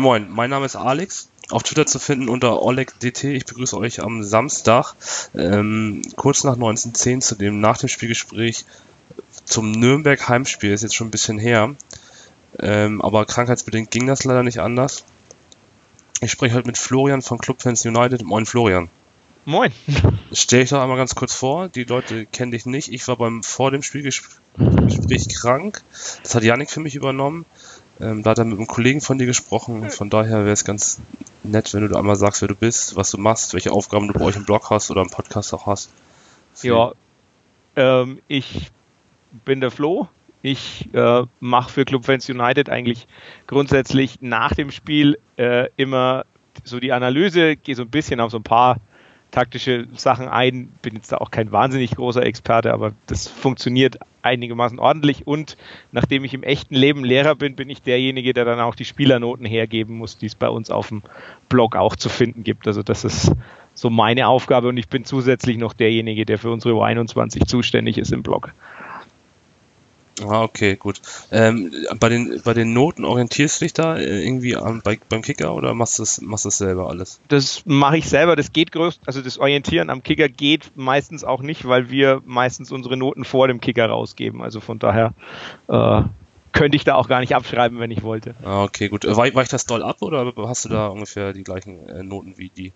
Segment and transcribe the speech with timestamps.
[0.00, 1.28] Moin Moin, mein Name ist Alex.
[1.50, 3.24] Auf Twitter zu finden unter OlegDT.
[3.24, 4.94] Ich begrüße euch am Samstag,
[5.34, 8.64] ähm, kurz nach 19.10 zu dem nach dem Spielgespräch
[9.44, 10.72] zum Nürnberg Heimspiel.
[10.72, 11.74] Ist jetzt schon ein bisschen her.
[12.58, 15.04] Ähm, aber krankheitsbedingt ging das leider nicht anders.
[16.22, 18.24] Ich spreche heute mit Florian von Clubfans United.
[18.24, 18.88] Moin Florian.
[19.44, 19.70] Moin.
[20.32, 21.68] Stell dich doch einmal ganz kurz vor.
[21.68, 22.90] Die Leute kennen dich nicht.
[22.90, 25.82] Ich war beim vor dem Spielgespräch krank.
[26.22, 27.44] Das hat Janik für mich übernommen.
[28.00, 29.90] Ähm, da hat er mit einem Kollegen von dir gesprochen.
[29.90, 31.00] Von daher wäre es ganz
[31.42, 34.24] nett, wenn du einmal sagst, wer du bist, was du machst, welche Aufgaben du bei
[34.24, 35.90] euch im Blog hast oder im Podcast auch hast.
[36.62, 36.92] Ja,
[37.76, 38.70] ähm, ich
[39.44, 40.08] bin der Flo.
[40.42, 43.06] Ich äh, mache für Club Fans United eigentlich
[43.46, 46.24] grundsätzlich nach dem Spiel äh, immer
[46.64, 48.78] so die Analyse, gehe so ein bisschen auf so ein paar
[49.30, 50.68] taktische Sachen ein.
[50.82, 55.26] Bin jetzt da auch kein wahnsinnig großer Experte, aber das funktioniert einigermaßen ordentlich.
[55.26, 55.56] Und
[55.92, 59.46] nachdem ich im echten Leben Lehrer bin, bin ich derjenige, der dann auch die Spielernoten
[59.46, 61.02] hergeben muss, die es bei uns auf dem
[61.48, 62.66] Blog auch zu finden gibt.
[62.66, 63.32] Also das ist
[63.74, 68.12] so meine Aufgabe und ich bin zusätzlich noch derjenige, der für unsere U21 zuständig ist
[68.12, 68.52] im Blog.
[70.28, 71.00] Ah, okay, gut.
[71.30, 75.22] Ähm, bei, den, bei den Noten orientierst du dich da äh, irgendwie an, bei, beim
[75.22, 77.20] Kicker oder machst du das, machst das selber alles?
[77.28, 78.36] Das mache ich selber.
[78.36, 82.72] Das geht größt, also das Orientieren am Kicker geht meistens auch nicht, weil wir meistens
[82.72, 84.42] unsere Noten vor dem Kicker rausgeben.
[84.42, 85.14] Also von daher
[85.68, 86.02] äh,
[86.52, 88.34] könnte ich da auch gar nicht abschreiben, wenn ich wollte.
[88.42, 89.04] Ah, okay, gut.
[89.04, 92.72] Weicht das doll ab oder hast du da ungefähr die gleichen äh, Noten wie die?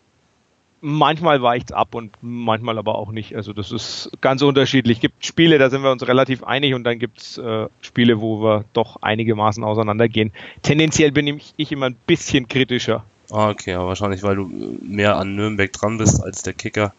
[0.86, 3.34] Manchmal weicht es ab und manchmal aber auch nicht.
[3.34, 4.98] Also das ist ganz unterschiedlich.
[4.98, 8.20] Es gibt Spiele, da sind wir uns relativ einig und dann gibt es äh, Spiele,
[8.20, 10.30] wo wir doch einigermaßen auseinandergehen.
[10.61, 13.02] Tendenziell bin ich, ich immer ein bisschen kritischer.
[13.30, 16.92] Ah, okay, aber wahrscheinlich, weil du mehr an Nürnberg dran bist als der Kicker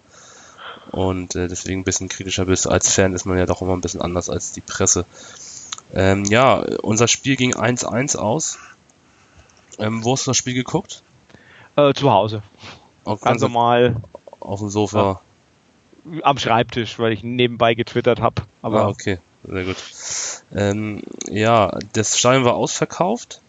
[0.90, 2.68] und äh, deswegen ein bisschen kritischer bist.
[2.68, 5.06] Als Fan ist man ja doch immer ein bisschen anders als die Presse.
[5.94, 8.58] Ähm, ja, unser Spiel ging 1-1 aus.
[9.78, 11.04] Ähm, wo hast du das Spiel geguckt?
[11.76, 12.42] Äh, zu Hause.
[13.06, 14.02] Auch ganz normal.
[14.40, 15.22] Auf dem Sofa.
[16.22, 18.44] Am Schreibtisch, weil ich nebenbei getwittert habe.
[18.82, 19.78] ah, okay, sehr gut.
[20.54, 23.42] Ähm, ja, das Stadion war ausverkauft.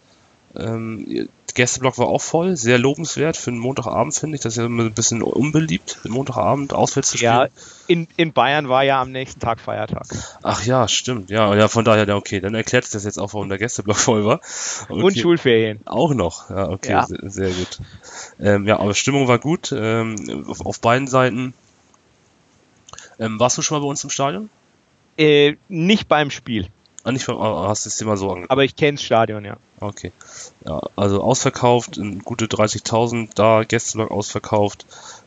[0.55, 4.41] Ähm, Gästeblock war auch voll, sehr lobenswert für einen Montagabend, finde ich.
[4.41, 7.33] Das ist ja immer ein bisschen unbeliebt, den Montagabend auswärts zu spielen.
[7.33, 7.47] Ja,
[7.87, 10.05] in, in Bayern war ja am nächsten Tag Feiertag.
[10.43, 11.31] Ach ja, stimmt.
[11.31, 13.97] Ja, ja von daher, ja, okay, dann erklärt sich das jetzt auch, warum der Gästeblock
[13.97, 14.39] voll war.
[14.87, 15.01] Okay.
[15.01, 15.79] Und Schulferien.
[15.85, 17.07] Auch noch, ja, okay, ja.
[17.07, 17.79] Sehr, sehr, gut.
[18.39, 21.55] Ähm, ja, aber Stimmung war gut ähm, auf, auf, beiden Seiten.
[23.19, 24.51] Ähm, warst du schon mal bei uns im Stadion?
[25.17, 26.67] Äh, nicht beim Spiel.
[27.03, 28.51] Ah, nicht beim, ah, hast du es dir mal so angeguckt?
[28.51, 29.57] Aber ich kenne das Stadion, ja.
[29.79, 30.11] Okay.
[30.65, 34.85] Ja, also ausverkauft, gute 30.000 da, Gästeblock ausverkauft.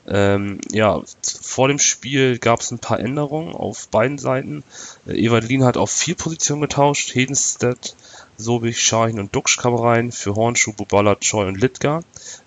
[0.09, 4.65] Ähm, ja, vor dem Spiel gab es ein paar Änderungen auf beiden Seiten.
[5.07, 7.15] Äh, Evalin hat auf vier Positionen getauscht.
[7.15, 7.95] Hedenstedt,
[8.37, 10.11] Sobich, Schahin und Duxch kam rein.
[10.11, 12.03] Für Hornschuh, Bubala, Choi und Litka.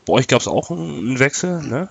[0.06, 1.88] Bei euch gab es auch einen Wechsel, ne?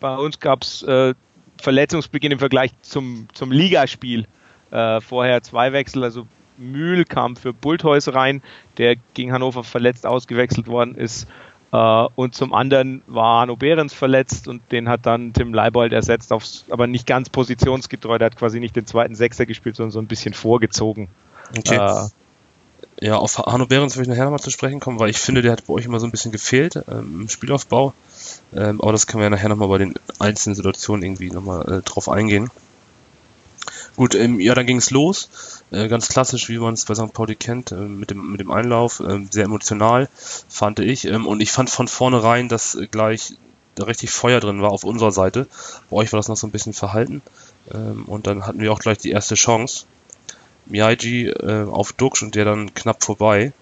[0.00, 1.14] Bei uns gab es äh,
[1.60, 4.26] Verletzungsbeginn im Vergleich zum, zum Ligaspiel.
[4.70, 6.26] Äh, vorher zwei Wechsel, also
[6.58, 8.42] Mühl kam für Bulthäus rein,
[8.76, 11.26] der gegen Hannover verletzt ausgewechselt worden ist.
[11.70, 16.32] Uh, und zum anderen war Arno Behrens verletzt und den hat dann Tim Leibold ersetzt,
[16.32, 18.16] aufs, aber nicht ganz positionsgetreu.
[18.16, 21.08] Der hat quasi nicht den zweiten Sechser gespielt, sondern so ein bisschen vorgezogen.
[21.54, 21.78] Okay.
[21.78, 22.08] Uh,
[23.00, 25.52] ja, auf Arno Behrens will ich nachher nochmal zu sprechen kommen, weil ich finde, der
[25.52, 27.92] hat bei euch immer so ein bisschen gefehlt ähm, im Spielaufbau.
[28.54, 31.82] Ähm, aber das können wir ja nachher nochmal bei den einzelnen Situationen irgendwie nochmal äh,
[31.82, 32.50] drauf eingehen.
[33.96, 35.57] Gut, ähm, ja, dann ging es los.
[35.70, 37.12] Äh, ganz klassisch, wie man es bei St.
[37.12, 39.00] Pauli kennt, äh, mit, dem, mit dem Einlauf.
[39.00, 40.08] Äh, sehr emotional,
[40.48, 41.04] fand ich.
[41.04, 43.34] Ähm, und ich fand von vornherein, dass gleich
[43.74, 45.46] da richtig Feuer drin war auf unserer Seite.
[45.90, 47.22] Bei euch war das noch so ein bisschen verhalten.
[47.72, 49.84] Ähm, und dann hatten wir auch gleich die erste Chance.
[50.66, 53.52] Miyaji äh, auf Dux und der dann knapp vorbei.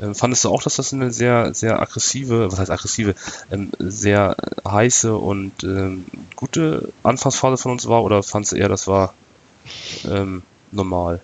[0.00, 3.14] Ähm, fandest du auch, dass das eine sehr, sehr aggressive, was heißt aggressive,
[3.50, 4.36] ähm, sehr
[4.66, 6.04] heiße und ähm,
[6.34, 9.14] gute Anfangsphase von uns war oder fandest du eher, das war
[10.04, 10.42] ähm,
[10.74, 11.20] normal.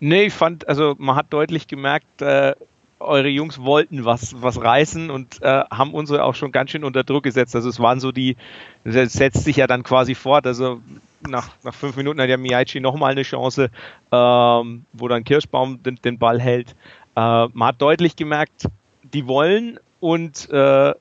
[0.00, 2.54] Nee, ich fand, also man hat deutlich gemerkt, äh,
[2.98, 7.04] eure Jungs wollten was, was reißen und äh, haben unsere auch schon ganz schön unter
[7.04, 7.54] Druck gesetzt.
[7.54, 8.36] Also es waren so die,
[8.84, 10.46] das setzt sich ja dann quasi fort.
[10.46, 10.80] Also
[11.28, 13.70] nach, nach fünf Minuten hat ja Miyaichi nochmal eine Chance,
[14.12, 16.70] ähm, wo dann Kirschbaum den, den Ball hält.
[17.16, 18.66] Äh, man hat deutlich gemerkt,
[19.02, 20.94] die wollen und äh,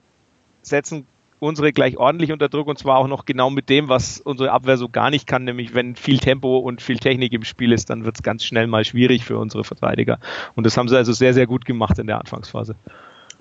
[0.62, 1.08] setzen
[1.40, 4.78] unsere gleich ordentlich unter Druck und zwar auch noch genau mit dem, was unsere Abwehr
[4.78, 8.06] so gar nicht kann, nämlich wenn viel Tempo und viel Technik im Spiel ist, dann
[8.06, 10.20] wird es ganz schnell mal schwierig für unsere Verteidiger.
[10.56, 12.76] Und das haben sie also sehr, sehr gut gemacht in der Anfangsphase.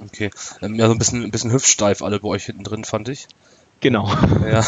[0.05, 0.31] Okay.
[0.61, 3.29] Ähm, ja, so ein bisschen, ein bisschen hüftsteif alle bei euch hinten drin, fand ich.
[3.81, 4.09] Genau.
[4.51, 4.65] Ja.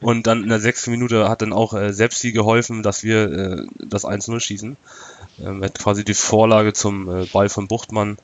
[0.00, 3.66] Und dann in der sechsten Minute hat dann auch äh, Sepsi geholfen, dass wir äh,
[3.78, 4.76] das 1-0 schießen.
[5.44, 8.16] Ähm, hat quasi die Vorlage zum äh, Ball von Buchtmann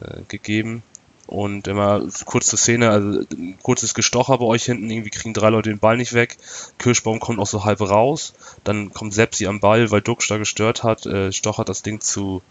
[0.00, 0.82] äh, gegeben.
[1.30, 3.20] Und immer kurz zur Szene, also
[3.62, 6.36] kurzes Gestocher bei euch hinten, irgendwie kriegen drei Leute den Ball nicht weg.
[6.78, 8.34] Kirschbaum kommt auch so halb raus.
[8.64, 12.42] Dann kommt Sepsi am Ball, weil Duxch da gestört hat, äh, stochert das Ding zu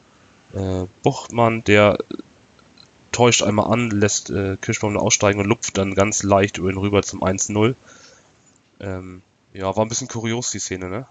[0.54, 1.98] äh, Buchtmann, der
[3.12, 7.04] täuscht einmal an, lässt äh, Kirschbaum aussteigen und lupft dann ganz leicht über ihn rüber
[7.04, 7.76] zum 1-0.
[8.80, 9.22] Ähm,
[9.52, 11.06] ja, war ein bisschen kurios die Szene, ne?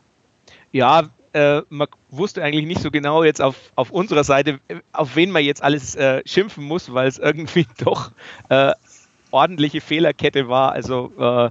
[0.72, 4.60] Ja, äh, man wusste eigentlich nicht so genau jetzt auf, auf unserer Seite,
[4.92, 8.12] auf wen man jetzt alles äh, schimpfen muss, weil es irgendwie doch
[8.48, 8.72] äh,
[9.30, 10.72] ordentliche Fehlerkette war.
[10.72, 11.50] Also äh,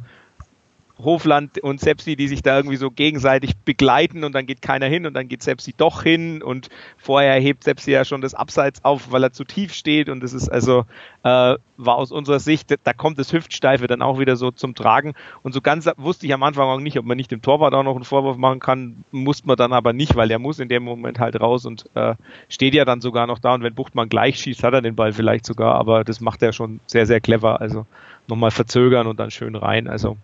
[1.00, 5.06] Hofland und Sepsi, die sich da irgendwie so gegenseitig begleiten und dann geht keiner hin
[5.06, 9.12] und dann geht Sepsi doch hin und vorher hebt Sepsi ja schon das Abseits auf,
[9.12, 10.86] weil er zu tief steht und das ist also,
[11.24, 15.14] äh, war aus unserer Sicht, da kommt das Hüftsteife dann auch wieder so zum Tragen
[15.44, 17.84] und so ganz wusste ich am Anfang auch nicht, ob man nicht dem Torwart auch
[17.84, 20.84] noch einen Vorwurf machen kann, muss man dann aber nicht, weil der muss in dem
[20.84, 22.16] Moment halt raus und äh,
[22.50, 25.14] steht ja dann sogar noch da und wenn Buchtmann gleich schießt, hat er den Ball
[25.14, 27.86] vielleicht sogar, aber das macht er schon sehr, sehr clever, also
[28.28, 30.18] nochmal verzögern und dann schön rein, also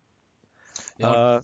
[0.97, 1.41] ja, äh,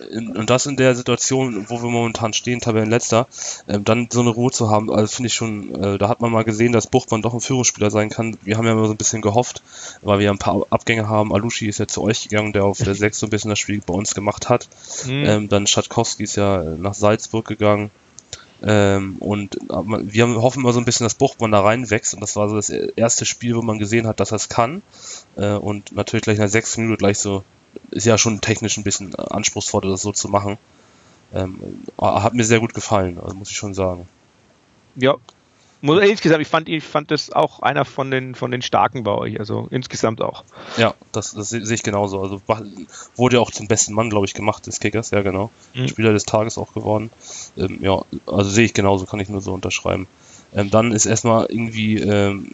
[0.00, 3.26] und das in der Situation, wo wir momentan stehen, Tabellenletzter,
[3.66, 6.32] äh, dann so eine Ruhe zu haben, also finde ich schon, äh, da hat man
[6.32, 8.36] mal gesehen, dass Buchmann doch ein Führungsspieler sein kann.
[8.42, 9.62] Wir haben ja immer so ein bisschen gehofft,
[10.02, 11.32] weil wir ein paar Abgänge haben.
[11.32, 13.82] Alushi ist ja zu euch gegangen, der auf der 6 so ein bisschen das Spiel
[13.84, 14.68] bei uns gemacht hat.
[15.06, 15.24] Mhm.
[15.26, 17.90] Ähm, dann Schatkowski ist ja nach Salzburg gegangen.
[18.62, 22.50] Ähm, und wir hoffen immer so ein bisschen, dass Buchmann da reinwächst und das war
[22.50, 24.82] so das erste Spiel, wo man gesehen hat, dass er es kann.
[25.36, 27.42] Äh, und natürlich gleich in der sechsten Minute gleich so
[27.90, 30.58] ist ja schon technisch ein bisschen anspruchsvoller, das so zu machen.
[31.32, 34.08] Ähm, hat mir sehr gut gefallen, also muss ich schon sagen.
[34.96, 35.16] Ja,
[35.82, 39.38] insgesamt, ich fand, ich fand das auch einer von den, von den Starken bei euch,
[39.38, 40.44] also insgesamt auch.
[40.76, 42.20] Ja, das, das sehe ich genauso.
[42.20, 42.42] Also
[43.16, 45.50] wurde ja auch zum besten Mann, glaube ich, gemacht des Kickers, ja genau.
[45.74, 45.88] Mhm.
[45.88, 47.10] Spieler des Tages auch geworden.
[47.56, 50.06] Ähm, ja, also sehe ich genauso, kann ich nur so unterschreiben.
[50.52, 52.50] Ähm, dann ist erstmal irgendwie ähm,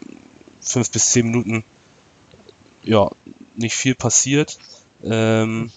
[0.61, 1.63] fünf bis zehn Minuten
[2.83, 3.09] ja
[3.55, 4.57] nicht viel passiert.
[5.03, 5.71] Ähm,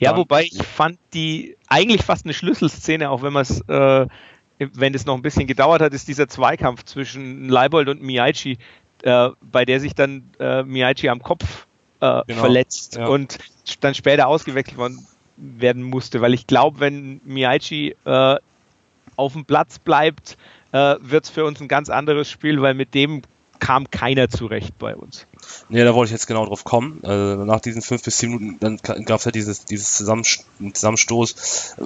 [0.00, 4.06] ja, wobei ich fand die eigentlich fast eine Schlüsselszene, auch wenn man es, äh,
[4.58, 8.58] wenn es noch ein bisschen gedauert hat, ist dieser Zweikampf zwischen Leibold und Miyaichi,
[9.02, 11.66] äh, bei der sich dann äh, Miyaichi am Kopf
[12.00, 13.06] äh, genau, verletzt ja.
[13.06, 13.38] und
[13.80, 14.78] dann später ausgewechselt
[15.36, 18.36] werden musste, weil ich glaube, wenn Miyaichi äh,
[19.16, 20.36] auf dem Platz bleibt,
[20.72, 23.22] äh, wird es für uns ein ganz anderes Spiel, weil mit dem
[23.58, 25.26] kam keiner zurecht bei uns.
[25.68, 27.00] Nee, da wollte ich jetzt genau drauf kommen.
[27.02, 31.82] Also nach diesen fünf bis zehn Minuten, dann gab es ja dieses, dieses Zusammenstoß äh,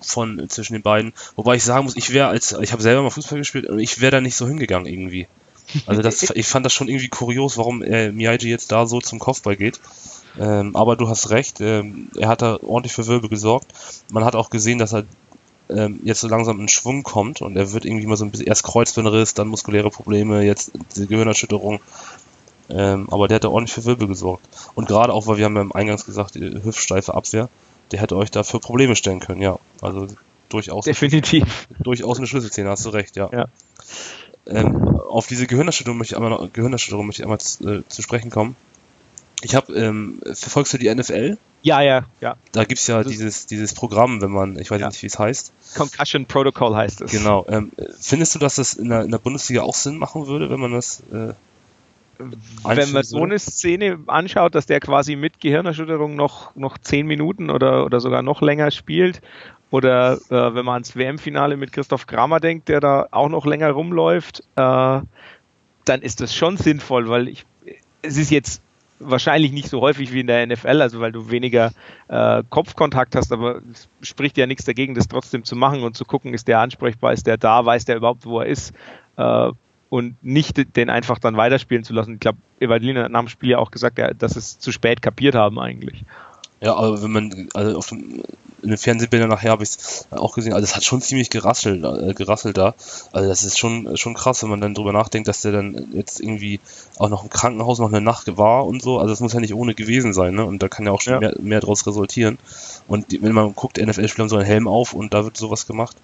[0.00, 1.12] von zwischen den beiden.
[1.36, 4.00] Wobei ich sagen muss, ich wäre als, ich habe selber mal Fußball gespielt und ich
[4.00, 5.26] wäre da nicht so hingegangen irgendwie.
[5.86, 9.18] Also das, ich fand das schon irgendwie kurios, warum äh, Miyagi jetzt da so zum
[9.18, 9.80] Kopfball geht.
[10.38, 13.72] Ähm, aber du hast recht, ähm, er hat da ordentlich für Wirbel gesorgt.
[14.10, 15.04] Man hat auch gesehen, dass er
[15.68, 18.46] ähm, jetzt so langsam in Schwung kommt und er wird irgendwie mal so ein bisschen
[18.46, 21.80] erst Kreuzbandriss, dann muskuläre Probleme, jetzt diese Gehirnerschütterung.
[22.70, 24.46] Ähm, aber der hat da ordentlich für Wirbel gesorgt.
[24.74, 27.48] Und gerade auch, weil wir haben ja im Eingangs gesagt, die hüftsteife Abwehr,
[27.92, 29.58] der hätte euch da für Probleme stellen können, ja.
[29.82, 30.06] Also
[30.48, 30.84] durchaus.
[30.86, 31.68] Definitiv.
[31.80, 33.28] Durchaus eine Schlüsselszene, hast du recht, ja.
[33.32, 33.48] ja.
[34.46, 38.30] Ähm, auf diese Gehirnerschütterung möchte ich einmal, Gehirnerschütterung möchte ich einmal zu, äh, zu sprechen
[38.30, 38.56] kommen.
[39.44, 41.36] Ich habe, ähm, verfolgst du die NFL?
[41.62, 42.36] Ja, ja, ja.
[42.52, 44.88] Da gibt es ja dieses, dieses Programm, wenn man, ich weiß ja.
[44.88, 45.52] nicht, wie es heißt.
[45.76, 47.10] Concussion Protocol heißt es.
[47.10, 47.44] Genau.
[47.48, 47.70] Ähm,
[48.00, 50.72] findest du, dass das in der, in der, Bundesliga auch Sinn machen würde, wenn man
[50.72, 51.00] das.
[51.12, 51.34] Äh,
[52.18, 57.50] wenn man so eine Szene anschaut, dass der quasi mit Gehirnerschütterung noch, noch zehn Minuten
[57.50, 59.20] oder, oder sogar noch länger spielt,
[59.70, 63.72] oder äh, wenn man ans WM-Finale mit Christoph Kramer denkt, der da auch noch länger
[63.72, 65.00] rumläuft, äh,
[65.84, 67.44] dann ist das schon sinnvoll, weil ich,
[68.00, 68.62] es ist jetzt
[69.04, 71.72] wahrscheinlich nicht so häufig wie in der NFL, also weil du weniger
[72.08, 76.04] äh, Kopfkontakt hast, aber es spricht ja nichts dagegen, das trotzdem zu machen und zu
[76.04, 78.72] gucken, ist der ansprechbar, ist der da, weiß der überhaupt, wo er ist
[79.16, 79.50] äh,
[79.88, 82.14] und nicht den einfach dann weiterspielen zu lassen.
[82.14, 85.02] Ich glaube, Evangeline hat nach dem Spiel ja auch gesagt, ja, dass es zu spät
[85.02, 86.04] kapiert haben eigentlich.
[86.60, 88.22] Ja, aber wenn man, also auf dem,
[88.62, 91.84] in den Fernsehbildern nachher habe ich es auch gesehen, also es hat schon ziemlich gerasselt,
[91.84, 92.74] äh, gerasselt da.
[93.12, 96.20] Also das ist schon, schon krass, wenn man dann drüber nachdenkt, dass der dann jetzt
[96.20, 96.60] irgendwie
[96.98, 98.98] auch noch im Krankenhaus noch eine Nacht war und so.
[98.98, 100.44] Also das muss ja nicht ohne gewesen sein, ne?
[100.46, 101.20] Und da kann ja auch schon ja.
[101.20, 102.38] Mehr, mehr draus resultieren.
[102.88, 105.66] Und die, wenn man guckt, NFL-Spieler haben so einen Helm auf und da wird sowas
[105.66, 105.96] gemacht.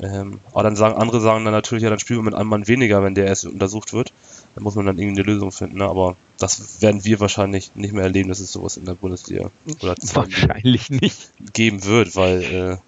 [0.00, 2.66] Ähm, aber dann sagen andere sagen dann natürlich, ja, dann spielen wir mit einem Mann
[2.66, 4.12] weniger, wenn der erst untersucht wird.
[4.54, 5.78] Da muss man dann irgendwie eine Lösung finden.
[5.78, 5.84] Ne?
[5.84, 9.94] Aber das werden wir wahrscheinlich nicht mehr erleben, dass es sowas in der Bundesliga oder
[10.14, 12.78] wahrscheinlich nicht geben wird, weil äh,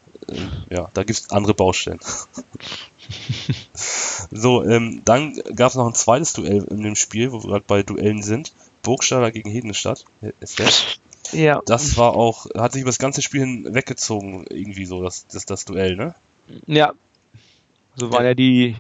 [0.71, 2.01] ja, da gibt es andere Baustellen.
[4.31, 7.65] so, ähm, dann gab es noch ein zweites Duell in dem Spiel, wo wir gerade
[7.67, 8.53] bei Duellen sind.
[8.83, 10.05] Burgstaller gegen Hedenstadt.
[11.33, 11.63] Ja.
[11.67, 15.47] Das war auch, hat sich über das ganze Spiel hin weggezogen, irgendwie so, das, das,
[15.47, 16.15] das Duell, ne?
[16.67, 16.93] Ja.
[17.97, 18.77] So waren ja die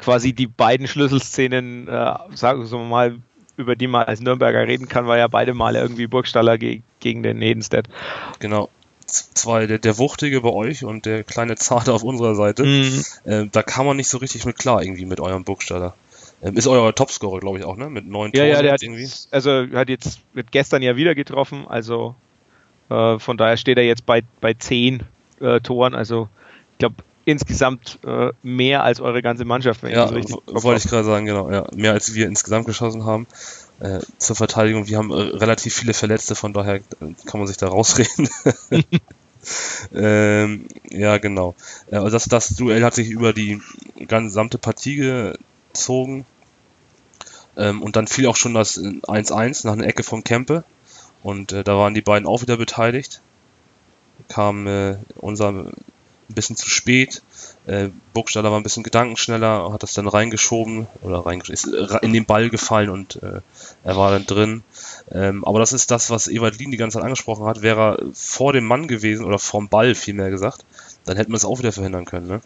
[0.00, 3.18] quasi die beiden Schlüsselszenen, äh, sagen wir mal,
[3.56, 7.22] über die man als Nürnberger reden kann, war ja beide Male irgendwie Burgstaller ge gegen
[7.22, 7.88] den Hedenstedt.
[8.38, 8.68] Genau
[9.10, 12.64] zwei, der, der Wuchtige bei euch und der kleine Zarte auf unserer Seite.
[12.64, 13.04] Mhm.
[13.24, 15.94] Äh, da kam man nicht so richtig mit klar, irgendwie mit eurem Burgstaller.
[16.42, 17.90] Ähm, ist euer Topscorer, glaube ich, auch, ne?
[17.90, 18.50] Mit neun ja, Toren.
[18.50, 19.08] Ja, der hat irgendwie.
[19.30, 22.14] Also hat jetzt wird gestern ja wieder getroffen, also
[22.88, 25.02] äh, von daher steht er jetzt bei, bei zehn
[25.40, 25.94] äh, Toren.
[25.94, 26.28] Also
[26.72, 31.04] ich glaube insgesamt äh, mehr als eure ganze Mannschaft, wenn ja, richtig wollte ich gerade
[31.04, 31.66] sagen, genau, ja.
[31.74, 33.26] Mehr als wir insgesamt geschossen haben.
[33.80, 36.80] Äh, zur Verteidigung, wir haben äh, relativ viele Verletzte, von daher äh,
[37.26, 38.28] kann man sich da rausreden.
[39.94, 41.54] ähm, ja, genau.
[41.90, 43.60] Also das, das Duell hat sich über die
[43.96, 44.96] gesamte Partie
[45.72, 46.26] gezogen.
[47.56, 50.64] Ähm, und dann fiel auch schon das 1-1 nach einer Ecke von Kempe.
[51.22, 53.20] Und äh, da waren die beiden auch wieder beteiligt.
[54.28, 55.72] Kam äh, unser
[56.30, 57.22] ein bisschen zu spät.
[57.66, 62.12] Äh, Burgstaller war ein bisschen gedankenschneller, hat das dann reingeschoben oder reingeschoben, ist äh, in
[62.12, 63.40] den Ball gefallen und äh,
[63.84, 64.62] er war dann drin.
[65.12, 67.62] Ähm, aber das ist das, was Ewald Lien die ganze Zeit angesprochen hat.
[67.62, 70.64] Wäre er vor dem Mann gewesen oder vorm Ball vielmehr gesagt,
[71.04, 72.28] dann hätten wir es auch wieder verhindern können.
[72.28, 72.40] Ne?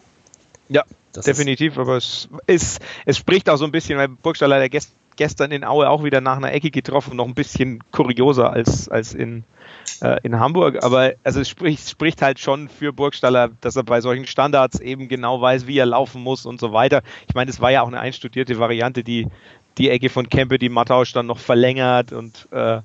[0.67, 1.77] Ja, das definitiv.
[1.77, 5.63] aber es, ist, es spricht auch so ein bisschen, weil Burgstaller der gest, gestern in
[5.63, 9.43] Aue auch wieder nach einer Ecke getroffen, noch ein bisschen kurioser als, als in,
[10.01, 10.83] äh, in Hamburg.
[10.83, 15.07] Aber also es spricht, spricht halt schon für Burgstaller, dass er bei solchen Standards eben
[15.07, 17.01] genau weiß, wie er laufen muss und so weiter.
[17.27, 19.27] Ich meine, es war ja auch eine einstudierte Variante, die
[19.77, 22.79] die Ecke von Kempe, die Mattausch dann noch verlängert und äh,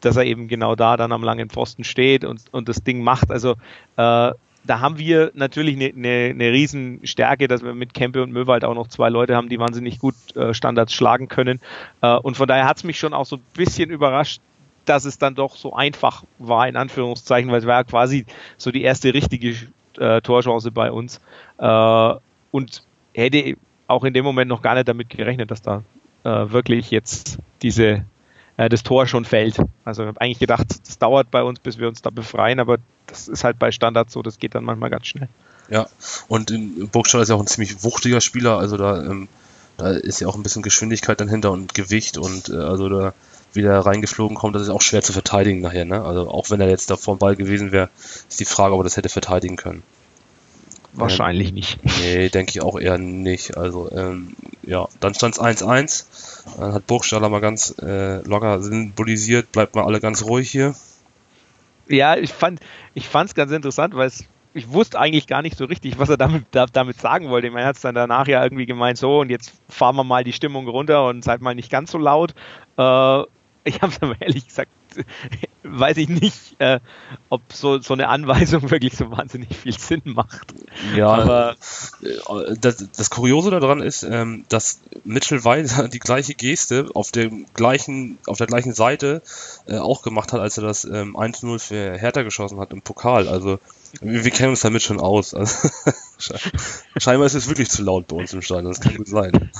[0.00, 3.30] dass er eben genau da dann am langen Pfosten steht und, und das Ding macht.
[3.30, 3.52] Also
[3.96, 4.32] äh,
[4.66, 8.74] da haben wir natürlich eine, eine, eine Riesenstärke, dass wir mit Kempe und Möwald auch
[8.74, 11.60] noch zwei Leute haben, die wahnsinnig gut äh, Standards schlagen können.
[12.00, 14.40] Äh, und von daher hat es mich schon auch so ein bisschen überrascht,
[14.84, 18.26] dass es dann doch so einfach war, in Anführungszeichen, weil es war quasi
[18.56, 19.56] so die erste richtige
[19.98, 21.20] äh, Torchance bei uns.
[21.58, 22.14] Äh,
[22.50, 22.82] und
[23.14, 25.82] hätte auch in dem Moment noch gar nicht damit gerechnet, dass da
[26.24, 28.04] äh, wirklich jetzt diese
[28.56, 29.58] äh, das Tor schon fällt.
[29.84, 32.78] Also ich habe eigentlich gedacht, das dauert bei uns, bis wir uns da befreien, aber
[33.06, 35.28] das ist halt bei Standards so, das geht dann manchmal ganz schnell.
[35.68, 35.88] Ja,
[36.28, 36.52] und
[36.92, 39.28] Burgstall ist ja auch ein ziemlich wuchtiger Spieler, also da, ähm,
[39.76, 43.14] da ist ja auch ein bisschen Geschwindigkeit dann hinter und Gewicht und äh, also da
[43.54, 46.02] wieder reingeflogen kommt, das ist auch schwer zu verteidigen nachher, ne?
[46.02, 47.90] Also auch wenn er jetzt da vor dem Ball gewesen wäre,
[48.28, 49.82] ist die Frage, ob er das hätte verteidigen können.
[50.92, 51.78] Wahrscheinlich ähm, nicht.
[52.00, 53.56] Nee, denke ich auch eher nicht.
[53.56, 56.04] Also, ähm, ja, dann stand es 1-1.
[56.58, 60.74] Dann hat Burgstaller mal ganz äh, locker symbolisiert, bleibt mal alle ganz ruhig hier.
[61.88, 62.60] Ja, ich fand
[62.94, 64.24] ich es ganz interessant, weil es
[64.56, 67.48] ich wusste eigentlich gar nicht so richtig, was er damit, da, damit sagen wollte.
[67.48, 70.32] Er hat es dann danach ja irgendwie gemeint, so und jetzt fahren wir mal die
[70.32, 72.34] Stimmung runter und seid mal nicht ganz so laut.
[72.78, 73.22] Äh,
[73.64, 74.70] ich habe es aber ehrlich gesagt
[75.64, 76.80] weiß ich nicht, äh,
[77.30, 80.54] ob so, so eine Anweisung wirklich so wahnsinnig viel Sinn macht.
[80.94, 81.56] Ja, aber
[82.02, 87.46] äh, das, das Kuriose daran ist, ähm, dass Mitchell Weiser die gleiche Geste auf dem
[87.54, 89.22] gleichen, auf der gleichen Seite
[89.66, 93.28] äh, auch gemacht hat, als er das ähm, 1-0 für Hertha geschossen hat im Pokal.
[93.28, 93.58] Also
[94.00, 95.34] wir, wir kennen uns damit schon aus.
[95.34, 95.68] Also,
[96.96, 99.50] scheinbar ist es wirklich zu laut bei uns im Stadion, das kann gut sein.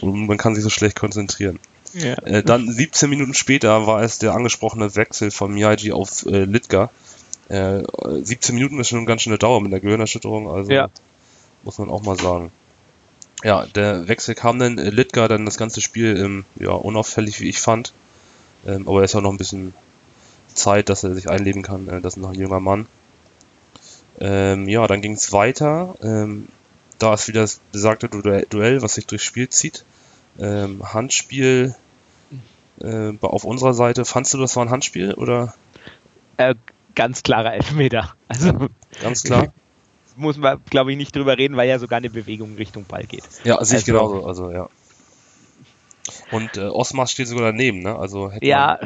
[0.00, 1.58] Und man kann sich so schlecht konzentrieren.
[1.94, 2.14] Ja.
[2.24, 6.90] Äh, dann 17 Minuten später war es der angesprochene Wechsel von Miyagi auf äh, Litka.
[7.48, 7.82] Äh,
[8.22, 10.88] 17 Minuten ist schon eine ganz schöne Dauer mit der Gehirnerschütterung, also ja.
[11.64, 12.50] muss man auch mal sagen.
[13.44, 17.48] Ja, der Wechsel kam dann, äh, Litka dann das ganze Spiel ähm, ja, unauffällig, wie
[17.48, 17.92] ich fand.
[18.66, 19.74] Ähm, aber er ist ja noch ein bisschen
[20.54, 21.88] Zeit, dass er sich einleben kann.
[21.88, 22.86] Äh, das ist noch ein junger Mann.
[24.20, 25.96] Ähm, ja, dann ging es weiter.
[26.02, 26.48] Ähm,
[26.98, 29.84] da ist wieder das besagte Duell, was sich durchs Spiel zieht.
[30.38, 31.74] Ähm, Handspiel
[32.80, 34.04] äh, auf unserer Seite.
[34.04, 35.54] Fandst du, das war ein Handspiel oder?
[36.36, 36.54] Äh,
[36.94, 38.14] ganz klarer Elfmeter.
[38.28, 38.68] Also
[39.02, 39.52] ganz klar.
[40.16, 43.24] Muss man, glaube ich, nicht drüber reden, weil ja sogar eine Bewegung Richtung Ball geht.
[43.44, 44.26] Ja, sehe ich also, genauso.
[44.26, 44.68] Also ja.
[46.30, 47.96] Und äh, Osmas steht sogar daneben, ne?
[47.96, 48.78] Also ja.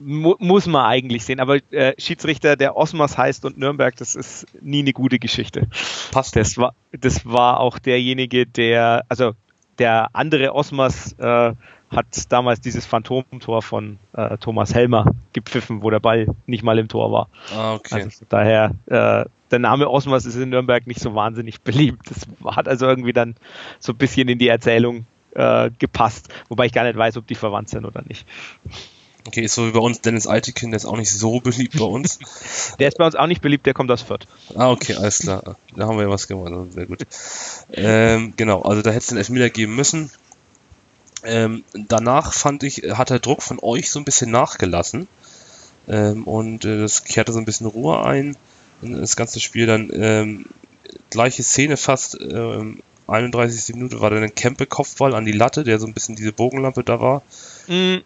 [0.00, 4.46] Mu muss man eigentlich sehen, aber äh, Schiedsrichter, der Osmas heißt und Nürnberg, das ist
[4.60, 5.68] nie eine gute Geschichte.
[6.10, 6.36] Passt.
[6.36, 9.32] Das war, das war auch derjenige, der, also
[9.78, 11.52] der andere Osmas äh,
[11.90, 16.88] hat damals dieses Phantomtor von äh, Thomas Helmer gepfiffen, wo der Ball nicht mal im
[16.88, 17.28] Tor war.
[17.54, 18.02] Ah, okay.
[18.02, 22.10] Also daher, äh, der Name Osmas ist in Nürnberg nicht so wahnsinnig beliebt.
[22.10, 23.36] Das hat also irgendwie dann
[23.78, 27.34] so ein bisschen in die Erzählung äh, gepasst, wobei ich gar nicht weiß, ob die
[27.34, 28.26] verwandt sind oder nicht.
[29.26, 31.84] Okay, ist so wie bei uns Dennis Altekin, der ist auch nicht so beliebt bei
[31.84, 32.18] uns.
[32.78, 34.26] der ist bei uns auch nicht beliebt, der kommt aus Fürth.
[34.54, 35.56] Ah, okay, alles klar.
[35.74, 37.06] Da haben wir ja was gewonnen, sehr gut.
[37.72, 40.10] Ähm, genau, also da hätte es den Elfmeter geben müssen.
[41.24, 45.08] Ähm, danach fand ich, hat der Druck von euch so ein bisschen nachgelassen.
[45.88, 48.36] Ähm, und äh, das kehrte so ein bisschen Ruhe ein.
[48.82, 50.46] Das ganze Spiel dann ähm,
[51.10, 52.18] gleiche Szene fast.
[52.20, 53.74] Ähm, 31.
[53.74, 57.00] Minute war dann ein Kempe-Kopfball an die Latte, der so ein bisschen diese Bogenlampe da
[57.00, 57.22] war.
[57.68, 57.98] Mm.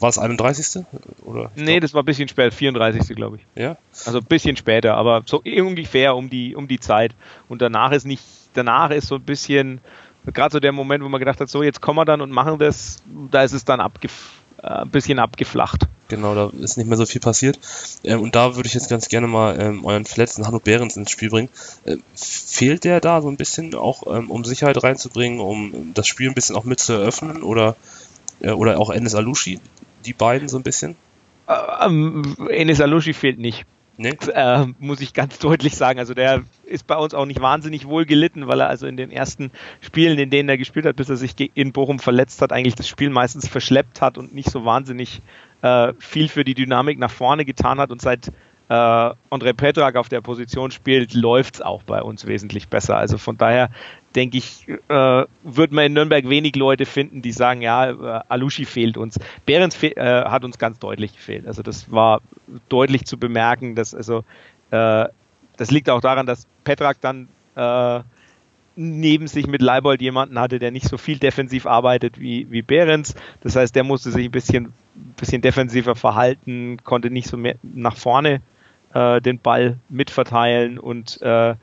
[0.00, 0.84] War es 31.
[1.24, 1.50] Oder?
[1.56, 3.16] Nee, glaub, das war ein bisschen später, 34.
[3.16, 3.42] glaube ich.
[3.60, 3.76] Ja.
[4.06, 7.14] Also ein bisschen später, aber so ungefähr um die, um die Zeit.
[7.48, 8.22] Und danach ist nicht,
[8.54, 9.80] danach ist so ein bisschen,
[10.32, 12.58] gerade so der Moment, wo man gedacht hat, so jetzt kommen wir dann und machen
[12.58, 14.30] das, da ist es dann abgef
[14.62, 15.86] äh, ein bisschen abgeflacht.
[16.08, 17.58] Genau, da ist nicht mehr so viel passiert.
[18.02, 21.10] Ähm, und da würde ich jetzt ganz gerne mal ähm, euren verletzten Hanno Behrens ins
[21.10, 21.48] Spiel bringen.
[21.86, 26.28] Ähm, fehlt der da so ein bisschen auch, ähm, um Sicherheit reinzubringen, um das Spiel
[26.28, 27.42] ein bisschen auch mit zu eröffnen?
[27.42, 27.76] Oder,
[28.40, 29.60] äh, oder auch Enes Alushi,
[30.08, 30.96] die beiden so ein bisschen?
[31.46, 33.64] Äh, ähm, Enes Alushi fehlt nicht.
[34.00, 34.16] Nee.
[34.32, 35.98] Äh, muss ich ganz deutlich sagen.
[35.98, 39.10] Also der ist bei uns auch nicht wahnsinnig wohl gelitten, weil er also in den
[39.10, 39.50] ersten
[39.80, 42.88] Spielen, in denen er gespielt hat, bis er sich in Bochum verletzt hat, eigentlich das
[42.88, 45.20] Spiel meistens verschleppt hat und nicht so wahnsinnig
[45.62, 48.28] äh, viel für die Dynamik nach vorne getan hat und seit
[48.68, 52.96] äh, André Petrak auf der Position spielt, läuft es auch bei uns wesentlich besser.
[52.96, 53.70] Also von daher
[54.14, 58.64] denke ich, äh, wird man in Nürnberg wenig Leute finden, die sagen, ja, äh, Alushi
[58.64, 59.18] fehlt uns.
[59.46, 61.46] Behrens fe äh, hat uns ganz deutlich gefehlt.
[61.46, 62.20] Also das war
[62.68, 64.24] deutlich zu bemerken, dass also
[64.70, 65.06] äh,
[65.56, 68.00] das liegt auch daran, dass Petrak dann äh,
[68.76, 73.14] neben sich mit Leibold jemanden hatte, der nicht so viel defensiv arbeitet wie, wie Behrens.
[73.40, 74.72] Das heißt, der musste sich ein bisschen,
[75.16, 78.40] bisschen defensiver verhalten, konnte nicht so mehr nach vorne
[78.94, 81.56] äh, den Ball mitverteilen und äh,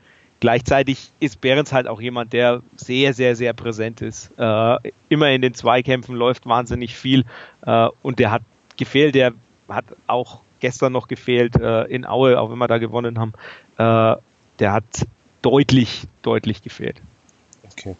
[0.46, 4.30] gleichzeitig ist Behrens halt auch jemand, der sehr, sehr, sehr präsent ist.
[4.38, 4.76] Äh,
[5.08, 7.24] immer in den Zweikämpfen läuft wahnsinnig viel
[7.62, 8.42] äh, und der hat
[8.76, 9.32] gefehlt, der
[9.68, 13.32] hat auch gestern noch gefehlt äh, in Aue, auch wenn wir da gewonnen haben.
[13.76, 14.20] Äh,
[14.60, 14.84] der hat
[15.42, 17.02] deutlich, deutlich gefehlt.
[17.72, 17.96] Okay.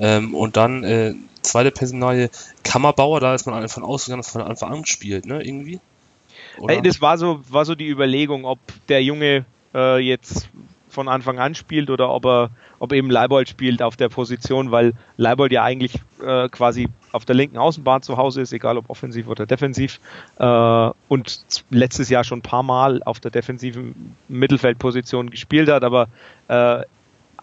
[0.00, 2.28] Ähm, und dann äh, zweite Personalie,
[2.64, 5.78] Kammerbauer, da ist man davon ausgegangen, dass von Anfang an spielt, ne, irgendwie?
[6.58, 6.82] Oder?
[6.82, 10.48] Das war so, war so die Überlegung, ob der Junge äh, jetzt
[10.94, 14.92] von Anfang an spielt oder ob er, ob eben Leibold spielt auf der Position, weil
[15.16, 19.28] Leibold ja eigentlich äh, quasi auf der linken Außenbahn zu Hause ist, egal ob offensiv
[19.28, 20.00] oder defensiv,
[20.38, 26.08] äh, und letztes Jahr schon ein paar Mal auf der defensiven Mittelfeldposition gespielt hat, aber
[26.48, 26.82] äh,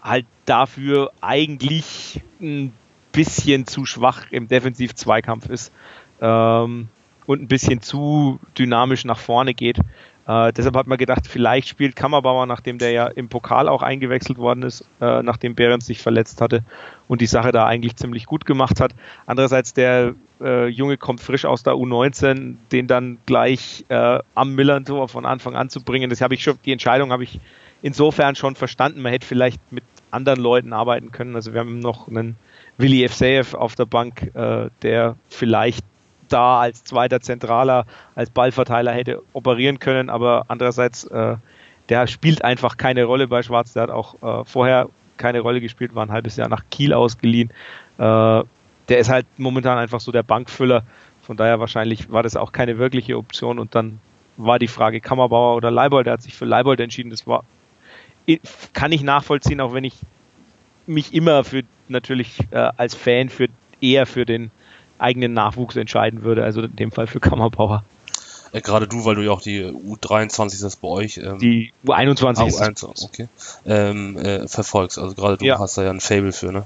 [0.02, 2.72] halt dafür eigentlich ein
[3.12, 5.72] bisschen zu schwach im Defensiv-Zweikampf ist
[6.20, 6.88] ähm,
[7.26, 9.78] und ein bisschen zu dynamisch nach vorne geht.
[10.26, 14.38] Äh, deshalb hat man gedacht, vielleicht spielt Kammerbauer, nachdem der ja im Pokal auch eingewechselt
[14.38, 16.62] worden ist, äh, nachdem Behrens sich verletzt hatte
[17.08, 18.94] und die Sache da eigentlich ziemlich gut gemacht hat.
[19.26, 25.08] Andererseits, der äh, Junge kommt frisch aus der U19, den dann gleich äh, am Millern-Tor
[25.08, 27.40] von Anfang an zu bringen, das habe ich schon, die Entscheidung habe ich
[27.82, 29.02] insofern schon verstanden.
[29.02, 31.34] Man hätte vielleicht mit anderen Leuten arbeiten können.
[31.34, 32.36] Also wir haben noch einen
[32.78, 35.84] Willi Evseev auf der Bank, äh, der vielleicht
[36.32, 41.36] da als zweiter Zentraler, als Ballverteiler hätte operieren können, aber andererseits, äh,
[41.88, 43.72] der spielt einfach keine Rolle bei Schwarz.
[43.72, 47.50] Der hat auch äh, vorher keine Rolle gespielt, war ein halbes Jahr nach Kiel ausgeliehen.
[47.98, 48.42] Äh,
[48.88, 50.84] der ist halt momentan einfach so der Bankfüller.
[51.22, 54.00] Von daher wahrscheinlich war das auch keine wirkliche Option und dann
[54.36, 56.06] war die Frage Kammerbauer oder Leibold.
[56.06, 57.10] Der hat sich für Leibold entschieden.
[57.10, 57.44] Das war,
[58.72, 59.94] kann ich nachvollziehen, auch wenn ich
[60.86, 63.48] mich immer für natürlich äh, als Fan für
[63.80, 64.50] eher für den
[65.02, 67.84] eigenen Nachwuchs entscheiden würde, also in dem Fall für Kammerbauer.
[68.52, 71.18] Äh, gerade du, weil du ja auch die U23 ist das bei euch.
[71.18, 73.28] Ähm, die U21 ah, U21 okay.
[73.66, 74.98] Ähm, äh, verfolgst.
[74.98, 75.58] Also gerade du ja.
[75.58, 76.64] hast da ja ein Fable für, ne?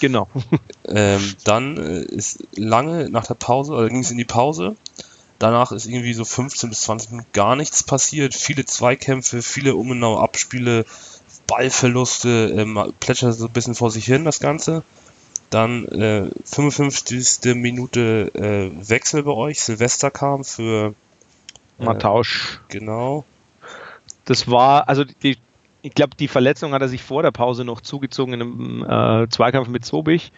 [0.00, 0.28] Genau.
[0.88, 4.76] ähm, dann äh, ist lange nach der Pause, oder ging es in die Pause.
[5.40, 8.34] Danach ist irgendwie so 15 bis 20 Minuten gar nichts passiert.
[8.34, 10.84] Viele Zweikämpfe, viele ungenaue Abspiele,
[11.46, 14.84] Ballverluste, ähm, plätschert so ein bisschen vor sich hin das Ganze.
[15.54, 17.54] Dann äh, 55.
[17.54, 19.60] Minute äh, Wechsel bei euch.
[19.60, 20.94] Silvester kam für
[21.78, 22.60] äh, Matausch.
[22.66, 23.24] Genau.
[24.24, 25.38] Das war, also die,
[25.82, 29.28] ich glaube, die Verletzung hat er sich vor der Pause noch zugezogen in einem äh,
[29.28, 30.32] Zweikampf mit Zobich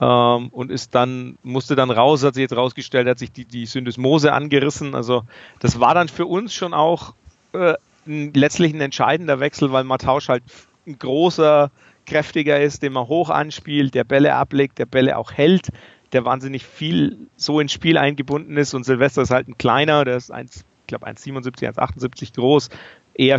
[0.00, 3.66] ähm, und ist dann, musste dann raus, hat sich jetzt rausgestellt, hat sich die, die
[3.66, 4.94] Syndesmose angerissen.
[4.94, 5.24] Also
[5.58, 7.14] das war dann für uns schon auch
[7.54, 7.74] äh,
[8.06, 10.44] ein, letztlich ein entscheidender Wechsel, weil Matausch halt
[10.86, 11.72] ein großer
[12.10, 15.68] kräftiger ist, den man hoch anspielt, der Bälle ablegt, der Bälle auch hält,
[16.12, 20.16] der wahnsinnig viel so ins Spiel eingebunden ist und Silvester ist halt ein kleiner, der
[20.16, 22.68] ist 1, ich glaube 1,77, 1,78 groß,
[23.14, 23.38] eher,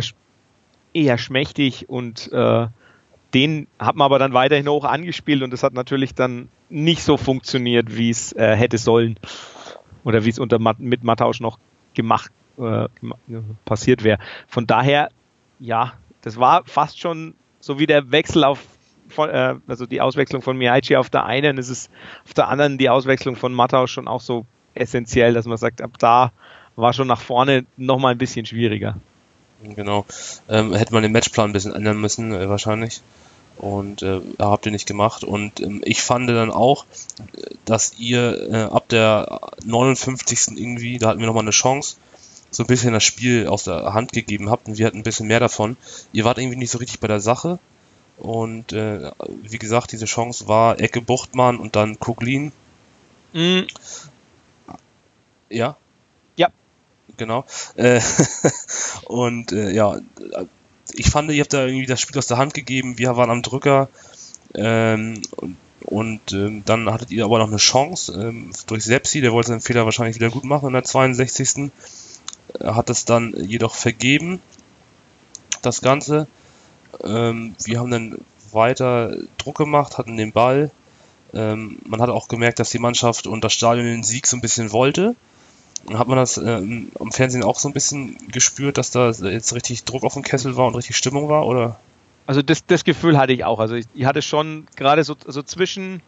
[0.94, 2.66] eher schmächtig und äh,
[3.34, 7.18] den hat man aber dann weiterhin hoch angespielt und das hat natürlich dann nicht so
[7.18, 9.18] funktioniert, wie es äh, hätte sollen.
[10.04, 11.58] oder wie es unter mit Mattausch noch
[11.94, 12.88] gemacht äh,
[13.64, 14.18] passiert wäre.
[14.48, 15.10] Von daher,
[15.60, 18.58] ja, das war fast schon so wie der Wechsel auf
[19.08, 21.90] von, äh, also die Auswechslung von Miyaichi auf der einen, ist es
[22.24, 24.44] auf der anderen die Auswechslung von Mattausch schon auch so
[24.74, 26.32] essentiell, dass man sagt, ab da
[26.76, 28.96] war schon nach vorne nochmal ein bisschen schwieriger.
[29.62, 30.04] Genau.
[30.48, 33.00] Ähm, hätte man den Matchplan ein bisschen ändern müssen, äh, wahrscheinlich.
[33.58, 35.22] Und äh, habt ihr nicht gemacht.
[35.22, 36.86] Und ähm, ich fand dann auch,
[37.64, 40.58] dass ihr äh, ab der 59.
[40.58, 41.96] irgendwie, da hatten wir nochmal eine Chance,
[42.52, 45.26] so ein bisschen das Spiel aus der Hand gegeben habt und wir hatten ein bisschen
[45.26, 45.76] mehr davon.
[46.12, 47.58] Ihr wart irgendwie nicht so richtig bei der Sache.
[48.18, 49.10] Und äh,
[49.42, 52.52] wie gesagt, diese Chance war Ecke Buchtmann und dann Kuglin.
[53.32, 53.66] Mhm.
[55.48, 55.76] Ja?
[56.36, 56.48] Ja.
[57.16, 57.44] Genau.
[57.76, 58.00] Äh,
[59.06, 59.98] und äh, ja,
[60.92, 62.98] ich fand, ihr habt da irgendwie das Spiel aus der Hand gegeben.
[62.98, 63.88] Wir waren am Drücker.
[64.54, 69.32] Ähm, und und ähm, dann hattet ihr aber noch eine Chance ähm, durch Sepsi, der
[69.32, 71.70] wollte seinen Fehler wahrscheinlich wieder gut machen in der 62.
[72.60, 74.40] Hat es dann jedoch vergeben,
[75.62, 76.26] das Ganze.
[77.02, 78.18] Ähm, wir haben dann
[78.52, 80.70] weiter Druck gemacht, hatten den Ball.
[81.34, 84.42] Ähm, man hat auch gemerkt, dass die Mannschaft und das Stadion den Sieg so ein
[84.42, 85.16] bisschen wollte.
[85.94, 89.84] Hat man das ähm, am Fernsehen auch so ein bisschen gespürt, dass da jetzt richtig
[89.84, 91.76] Druck auf dem Kessel war und richtig Stimmung war, oder?
[92.26, 93.58] Also das, das Gefühl hatte ich auch.
[93.58, 96.02] Also ich, ich hatte schon gerade so, so zwischen,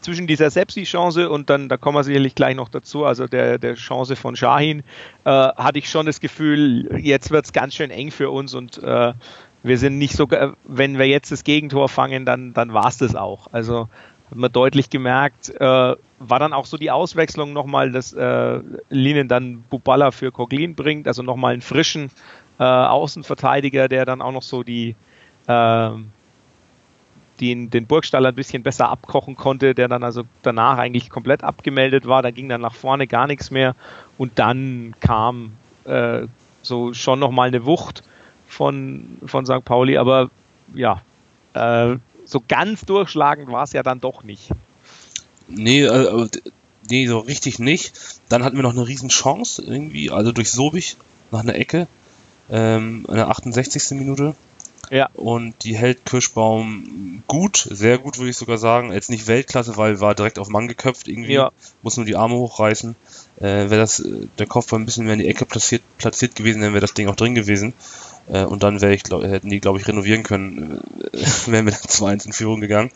[0.00, 3.74] zwischen dieser Sepsi-Chance und dann, da kommen wir sicherlich gleich noch dazu, also der, der
[3.74, 4.80] Chance von Shahin,
[5.24, 8.82] äh, hatte ich schon das Gefühl, jetzt wird es ganz schön eng für uns und
[8.82, 9.12] äh,
[9.62, 10.26] wir sind nicht so,
[10.64, 13.48] wenn wir jetzt das Gegentor fangen, dann, dann war es das auch.
[13.52, 13.88] Also
[14.30, 19.28] hat man deutlich gemerkt, äh, war dann auch so die Auswechslung nochmal, dass äh, Linen
[19.28, 22.10] dann Bubala für Koglin bringt, also nochmal einen frischen
[22.58, 24.94] äh, Außenverteidiger, der dann auch noch so die,
[25.46, 25.90] äh,
[27.40, 32.06] den, den Burgstaller ein bisschen besser abkochen konnte, der dann also danach eigentlich komplett abgemeldet
[32.06, 33.74] war, da ging dann nach vorne gar nichts mehr
[34.18, 35.52] und dann kam
[35.84, 36.26] äh,
[36.62, 38.02] so schon nochmal eine Wucht
[38.46, 39.64] von, von St.
[39.64, 40.30] Pauli, aber
[40.74, 41.02] ja,
[41.54, 44.50] äh, so ganz durchschlagend war es ja dann doch nicht.
[45.48, 46.28] Nee, äh,
[46.88, 47.92] nee, so richtig nicht.
[48.28, 50.96] Dann hatten wir noch eine riesen Chance irgendwie, also durch Sobich
[51.30, 51.88] nach einer Ecke,
[52.50, 53.98] ähm, in der 68.
[53.98, 54.34] Minute.
[54.90, 55.08] Ja.
[55.14, 58.92] Und die hält Kirschbaum gut, sehr gut würde ich sogar sagen.
[58.92, 61.34] Jetzt nicht Weltklasse, weil war direkt auf Mann geköpft irgendwie.
[61.34, 61.52] Ja.
[61.82, 62.96] Muss nur die Arme hochreißen.
[63.38, 66.60] Äh, wäre das äh, der Kopfball ein bisschen mehr in die Ecke platziert, platziert gewesen,
[66.60, 67.72] dann wäre das Ding auch drin gewesen.
[68.28, 70.80] Äh, und dann wäre ich, glaub, hätten die, glaube ich, renovieren können,
[71.12, 72.90] äh, wären wir dann 2-1 in Führung gegangen.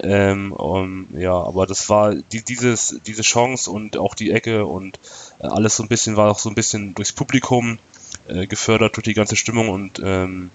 [0.00, 5.00] Ähm, um, ja, aber das war die, dieses, diese Chance und auch die Ecke und
[5.40, 7.78] äh, alles so ein bisschen war auch so ein bisschen durchs Publikum
[8.28, 10.50] äh, gefördert durch die ganze Stimmung und ähm,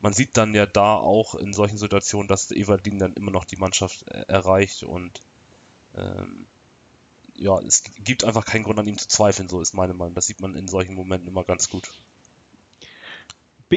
[0.00, 3.56] man sieht dann ja da auch in solchen Situationen, dass Everdeen dann immer noch die
[3.56, 5.22] Mannschaft äh, erreicht und
[5.96, 6.46] ähm,
[7.34, 10.14] ja, es gibt einfach keinen Grund an ihm zu zweifeln, so ist meine Meinung.
[10.14, 11.92] Das sieht man in solchen Momenten immer ganz gut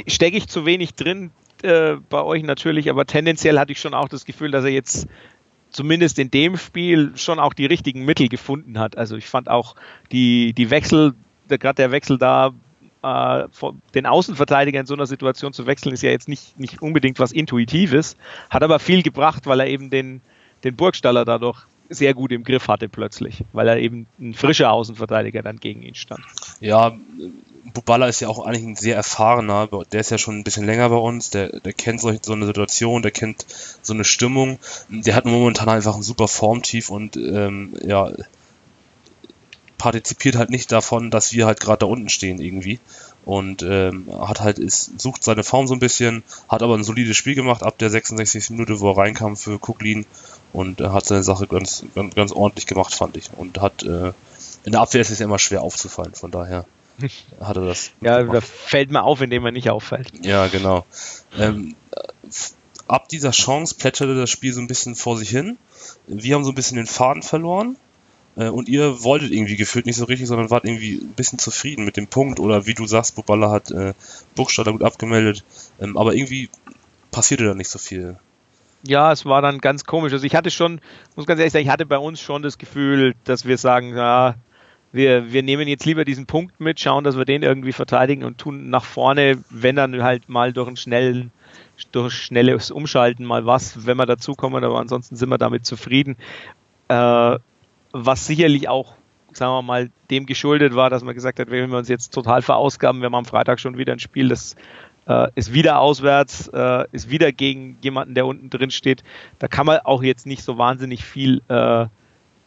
[0.08, 4.10] stecke ich zu wenig drin äh, bei euch natürlich, aber tendenziell hatte ich schon auch
[4.10, 5.08] das Gefühl, dass er jetzt
[5.71, 8.97] zumindest in dem Spiel schon auch die richtigen Mittel gefunden hat.
[8.97, 9.75] Also ich fand auch
[10.12, 11.13] die, die Wechsel,
[11.47, 12.51] gerade der Wechsel da,
[13.03, 13.43] äh,
[13.93, 17.31] den Außenverteidiger in so einer Situation zu wechseln, ist ja jetzt nicht, nicht unbedingt was
[17.31, 18.17] Intuitives,
[18.49, 20.21] hat aber viel gebracht, weil er eben den,
[20.63, 25.41] den Burgstaller dadurch sehr gut im Griff hatte plötzlich, weil er eben ein frischer Außenverteidiger
[25.41, 26.21] dann gegen ihn stand.
[26.59, 26.95] Ja,
[27.73, 30.89] Bubala ist ja auch eigentlich ein sehr erfahrener, der ist ja schon ein bisschen länger
[30.89, 33.45] bei uns, der, der kennt solche, so eine Situation, der kennt
[33.81, 34.59] so eine Stimmung,
[34.89, 38.12] der hat momentan einfach ein super Formtief und ähm, ja,
[39.79, 42.79] partizipiert halt nicht davon, dass wir halt gerade da unten stehen irgendwie
[43.25, 47.17] und ähm, hat halt ist, sucht seine Form so ein bisschen, hat aber ein solides
[47.17, 48.51] Spiel gemacht ab der 66.
[48.51, 50.05] Minute, wo er reinkam für Kuklin
[50.53, 54.13] und äh, hat seine Sache ganz, ganz, ganz ordentlich gemacht, fand ich und hat äh,
[54.65, 56.65] in der Abwehr ist es ja immer schwer aufzufallen, von daher
[57.39, 57.91] hat er das.
[58.01, 60.25] ja, da fällt mir auf, indem er nicht auffällt.
[60.25, 60.85] Ja, genau.
[61.37, 61.75] Ähm,
[62.87, 65.57] ab dieser Chance plätscherte das Spiel so ein bisschen vor sich hin.
[66.07, 67.77] Wir haben so ein bisschen den Faden verloren.
[68.39, 71.84] Äh, und ihr wolltet irgendwie gefühlt nicht so richtig, sondern wart irgendwie ein bisschen zufrieden
[71.84, 72.39] mit dem Punkt.
[72.39, 73.93] Oder wie du sagst, Buballa hat äh,
[74.36, 75.43] Buchstaller gut abgemeldet.
[75.80, 76.49] Ähm, aber irgendwie
[77.12, 78.17] passierte da nicht so viel.
[78.84, 80.13] Ja, es war dann ganz komisch.
[80.13, 80.80] Also ich hatte schon,
[81.17, 84.36] muss ganz ehrlich sagen, ich hatte bei uns schon das Gefühl, dass wir sagen, ja,
[84.93, 88.38] wir, wir nehmen jetzt lieber diesen Punkt mit, schauen, dass wir den irgendwie verteidigen und
[88.38, 91.32] tun nach vorne, wenn dann halt mal durch einen schnellen,
[91.91, 96.15] durch schnelles Umschalten mal was, wenn wir dazukommen, aber ansonsten sind wir damit zufrieden.
[96.88, 97.38] Äh,
[97.91, 98.93] was sicherlich auch,
[99.34, 102.41] sagen wir mal, dem geschuldet war, dass man gesagt hat, wenn wir uns jetzt total
[102.41, 104.56] verausgaben, wir haben am Freitag schon wieder ein Spiel, das
[105.08, 109.04] äh, ist wieder auswärts, äh, ist wieder gegen jemanden, der unten drin steht.
[109.39, 111.88] Da kann man auch jetzt nicht so wahnsinnig viel äh,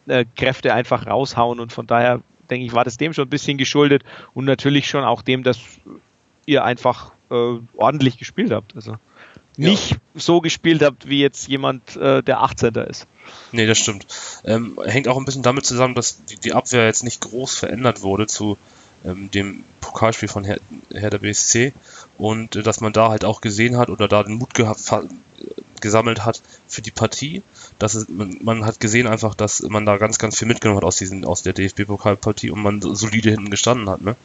[0.07, 3.57] äh, Kräfte einfach raushauen und von daher denke ich, war das dem schon ein bisschen
[3.57, 4.03] geschuldet
[4.33, 5.59] und natürlich schon auch dem, dass
[6.45, 8.75] ihr einfach äh, ordentlich gespielt habt.
[8.75, 8.97] Also
[9.57, 9.97] nicht ja.
[10.15, 12.73] so gespielt habt, wie jetzt jemand, äh, der 18.
[12.75, 13.07] ist.
[13.51, 14.07] Nee, das stimmt.
[14.45, 18.27] Ähm, hängt auch ein bisschen damit zusammen, dass die, Abwehr jetzt nicht groß verändert wurde
[18.27, 18.57] zu
[19.05, 20.59] ähm, dem Pokalspiel von Her
[20.91, 21.73] Hertha BSC
[22.17, 24.81] und äh, dass man da halt auch gesehen hat oder da den Mut gehabt,
[25.81, 27.43] gesammelt hat für die Partie.
[27.77, 30.85] Dass es, man, man, hat gesehen einfach, dass man da ganz, ganz viel mitgenommen hat
[30.85, 34.15] aus diesen, aus der DFB-Pokalpartie und man solide hinten gestanden hat, ne?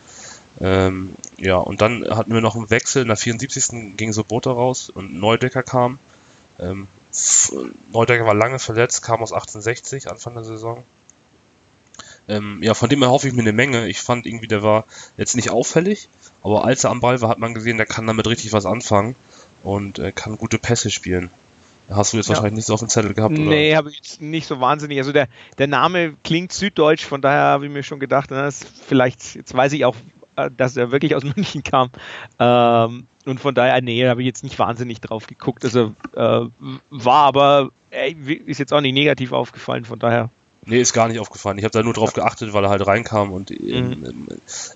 [0.60, 3.02] Ähm, ja, und dann hatten wir noch einen Wechsel.
[3.02, 3.96] In der 74.
[3.96, 5.98] ging Sobota raus und Neudecker kam.
[6.58, 6.88] Ähm,
[7.92, 10.84] Neudecker war lange verletzt, kam aus 1860, Anfang der Saison.
[12.28, 13.88] Ähm, ja, von dem erhoffe ich mir eine Menge.
[13.88, 14.84] Ich fand irgendwie, der war
[15.16, 16.08] jetzt nicht auffällig,
[16.42, 19.14] aber als er am Ball war, hat man gesehen, der kann damit richtig was anfangen
[19.62, 21.30] und äh, kann gute Pässe spielen.
[21.90, 22.34] Hast du jetzt ja.
[22.34, 23.48] wahrscheinlich nicht so auf dem Zettel gehabt, oder?
[23.48, 24.98] Nee, habe ich nicht so wahnsinnig.
[24.98, 28.50] Also der, der Name klingt süddeutsch, von daher habe ich mir schon gedacht, na,
[28.86, 29.96] vielleicht, jetzt weiß ich auch,
[30.36, 31.90] äh, dass er wirklich aus München kam.
[32.38, 35.64] Ähm, und von daher, nee, habe ich jetzt nicht wahnsinnig drauf geguckt.
[35.64, 36.46] Also äh,
[36.90, 40.30] war aber, ey, ist jetzt auch nicht negativ aufgefallen, von daher
[40.68, 41.56] Nee, ist gar nicht aufgefallen.
[41.56, 44.26] Ich habe da nur drauf geachtet, weil er halt reinkam und ähm, mhm.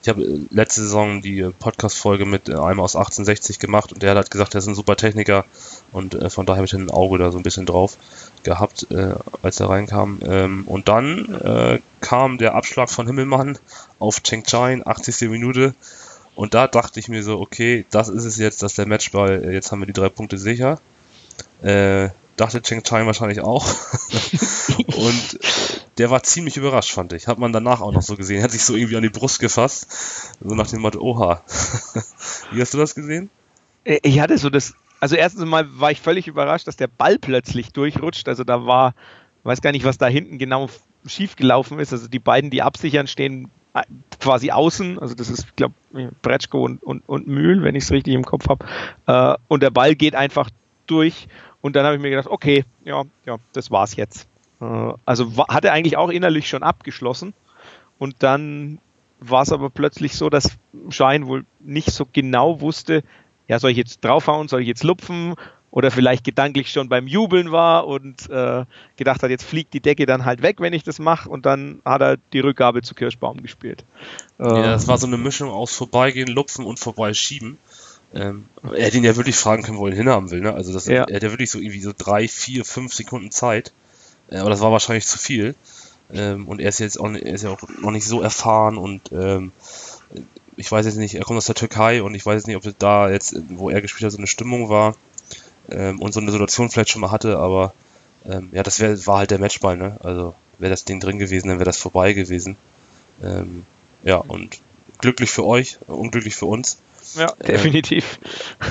[0.01, 4.31] ich habe äh, letzte Saison die Podcast-Folge mit einem aus 1860 gemacht und der hat
[4.31, 5.45] gesagt, er ist ein super Techniker
[5.93, 7.99] und äh, von daher habe ich ein Auge da so ein bisschen drauf
[8.43, 10.21] gehabt, äh, als er reinkam.
[10.25, 13.59] Ähm, und dann äh, kam der Abschlag von Himmelmann
[13.99, 15.29] auf Cheng Chain, 80.
[15.29, 15.75] Minute.
[16.35, 19.71] Und da dachte ich mir so, okay, das ist es jetzt, dass der Matchball, jetzt
[19.71, 20.81] haben wir die drei Punkte sicher.
[21.63, 23.67] Äh, dachte Cheng Chai wahrscheinlich auch.
[24.97, 25.39] und
[25.99, 27.29] der war ziemlich überrascht, fand ich.
[27.29, 28.39] Hat man danach auch noch so gesehen.
[28.39, 30.37] Er hat sich so irgendwie an die Brust gefasst.
[30.41, 31.43] So nach dem Motto, oha.
[32.53, 33.31] Wie hast du das gesehen?
[33.85, 37.19] Äh, ich hatte so das, also erstens mal war ich völlig überrascht, dass der Ball
[37.19, 38.27] plötzlich durchrutscht.
[38.29, 38.95] Also da war,
[39.43, 40.71] weiß gar nicht, was da hinten genau
[41.07, 41.93] schief gelaufen ist.
[41.93, 43.62] Also die beiden, die absichern, stehen äh,
[44.21, 44.99] quasi außen.
[44.99, 45.75] Also das ist, glaube,
[46.23, 48.67] Bretschko und, und, und Mühl, wenn ich es richtig im Kopf habe.
[49.07, 50.51] Äh, und der Ball geht einfach
[50.87, 51.29] durch
[51.61, 54.29] und dann habe ich mir gedacht, okay, ja, ja, das war's jetzt.
[54.61, 57.35] Äh, also hat er eigentlich auch innerlich schon abgeschlossen.
[57.99, 58.79] Und dann
[59.21, 60.59] war es aber plötzlich so, dass
[60.91, 63.05] Schein wohl nicht so genau wusste,
[63.49, 65.35] ja, soll ich jetzt draufhauen, soll ich jetzt lupfen
[65.73, 68.65] oder vielleicht gedanklich schon beim Jubeln war und äh,
[68.97, 71.81] gedacht hat, jetzt fliegt die Decke dann halt weg, wenn ich das mache und dann
[71.85, 73.85] hat er die Rückgabe zu Kirschbaum gespielt.
[74.39, 77.57] Ja, das war so eine Mischung aus Vorbeigehen, Lupfen und Vorbeischieben.
[78.15, 80.43] Ähm, er hätte ihn ja wirklich fragen können, wo er ihn hinhaben will.
[80.43, 80.53] Ne?
[80.53, 81.05] Also das, ja.
[81.05, 83.73] er ja wirklich so irgendwie so drei, vier, fünf Sekunden Zeit.
[84.29, 85.55] Äh, aber das war wahrscheinlich zu viel.
[86.13, 89.11] Ähm, und er ist jetzt auch, er ist ja auch noch nicht so erfahren und
[89.13, 89.53] ähm,
[90.57, 92.79] ich weiß jetzt nicht, er kommt aus der Türkei und ich weiß jetzt nicht, ob
[92.79, 94.95] da jetzt, wo er gespielt hat, so eine Stimmung war
[95.71, 97.73] ähm, und so eine Situation vielleicht schon mal hatte, aber
[98.25, 99.97] ähm, ja, das wär, war halt der Matchball, ne?
[100.03, 102.57] Also wäre das Ding drin gewesen, dann wäre das vorbei gewesen.
[103.23, 103.65] Ähm,
[104.05, 104.61] ja, und
[104.99, 106.79] glücklich für euch, unglücklich für uns.
[107.15, 108.19] Ja, äh, definitiv.
[108.61, 108.67] Äh,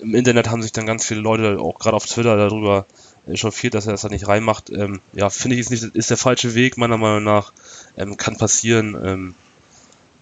[0.02, 2.86] Im Internet haben sich dann ganz viele Leute, auch gerade auf Twitter, darüber
[3.34, 4.70] chauffiert, dass er das da nicht reinmacht.
[4.70, 7.52] Ähm, ja, finde ich, ist, nicht, ist der falsche Weg, meiner Meinung nach.
[7.96, 8.96] Ähm, kann passieren.
[9.04, 9.34] Ähm,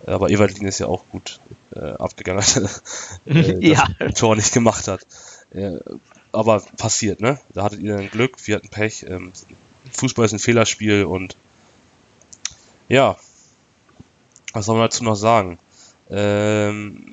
[0.07, 1.41] aber Evalin ist ja auch gut
[1.75, 2.83] äh, abgegangen, dass
[3.27, 3.87] äh, ja.
[3.99, 5.07] das Tor nicht gemacht hat.
[5.51, 5.79] Äh,
[6.33, 7.39] aber passiert, ne?
[7.55, 9.05] Da hattet ihr dann Glück, wir hatten Pech.
[9.09, 9.33] Ähm,
[9.93, 11.37] Fußball ist ein Fehlerspiel und
[12.89, 13.17] ja,
[14.53, 15.59] was soll man dazu noch sagen?
[16.11, 17.13] Ähm,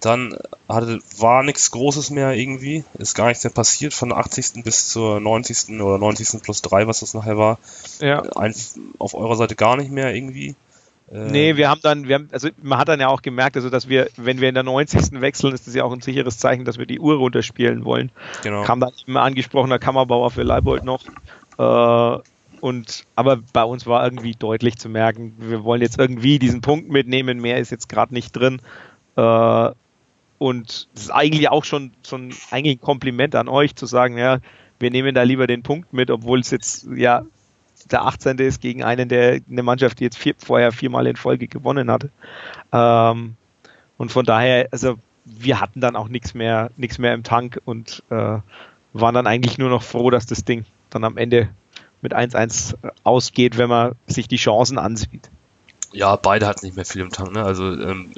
[0.00, 2.84] dann hatte, war nichts Großes mehr irgendwie.
[2.98, 4.62] Ist gar nichts mehr passiert von der 80.
[4.64, 5.80] bis zur 90.
[5.80, 6.42] oder 90.
[6.42, 7.58] plus 3, was das nachher war.
[8.00, 8.22] Ja.
[8.36, 8.54] Ein,
[8.98, 10.54] auf eurer Seite gar nicht mehr irgendwie.
[11.10, 13.70] Äh, nee, wir haben dann, wir haben, also man hat dann ja auch gemerkt, also
[13.70, 15.20] dass wir, wenn wir in der 90.
[15.20, 18.10] wechseln, ist das ja auch ein sicheres Zeichen, dass wir die Uhr runterspielen wollen.
[18.42, 18.62] Genau.
[18.64, 21.02] Kam dann immer angesprochener Kammerbauer für Leibold noch.
[21.58, 22.22] Äh,
[22.60, 26.90] und aber bei uns war irgendwie deutlich zu merken, wir wollen jetzt irgendwie diesen Punkt
[26.90, 28.60] mitnehmen, mehr ist jetzt gerade nicht drin.
[29.16, 29.70] Äh,
[30.38, 34.38] und das ist eigentlich auch schon, schon eigentlich ein Kompliment an euch zu sagen, ja,
[34.78, 37.22] wir nehmen da lieber den Punkt mit, obwohl es jetzt ja
[37.90, 38.38] der 18.
[38.38, 42.10] ist gegen einen, der eine Mannschaft, die jetzt vier, vorher viermal in Folge gewonnen hatte.
[42.72, 43.36] Ähm,
[43.96, 48.02] und von daher, also wir hatten dann auch nichts mehr, nichts mehr im Tank und
[48.10, 48.38] äh,
[48.92, 51.50] waren dann eigentlich nur noch froh, dass das Ding dann am Ende
[52.00, 55.30] mit 1-1 ausgeht, wenn man sich die Chancen ansieht.
[55.92, 57.42] Ja, beide hatten nicht mehr viel im Tank, ne?
[57.42, 58.10] Also ähm,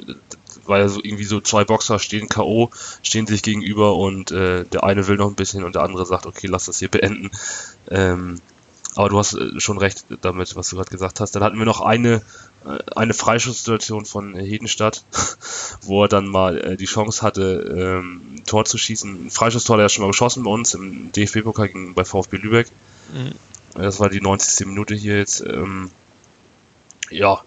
[0.65, 2.69] weil so irgendwie so zwei Boxer stehen K.O.,
[3.01, 6.25] stehen sich gegenüber und äh, der eine will noch ein bisschen und der andere sagt,
[6.25, 7.31] okay, lass das hier beenden.
[7.89, 8.39] Ähm,
[8.95, 11.35] aber du hast äh, schon recht damit, was du gerade gesagt hast.
[11.35, 12.21] Dann hatten wir noch eine,
[12.65, 15.03] äh, eine Freischusssituation von Hedenstadt,
[15.81, 19.27] wo er dann mal äh, die Chance hatte, ähm, ein Tor zu schießen.
[19.27, 22.67] Ein Freischusstor, hat schon mal geschossen bei uns im DFB-Pokal bei VfB Lübeck.
[23.13, 23.33] Mhm.
[23.73, 24.67] Das war die 90.
[24.67, 25.41] Minute hier jetzt.
[25.41, 25.91] Ähm,
[27.09, 27.41] ja,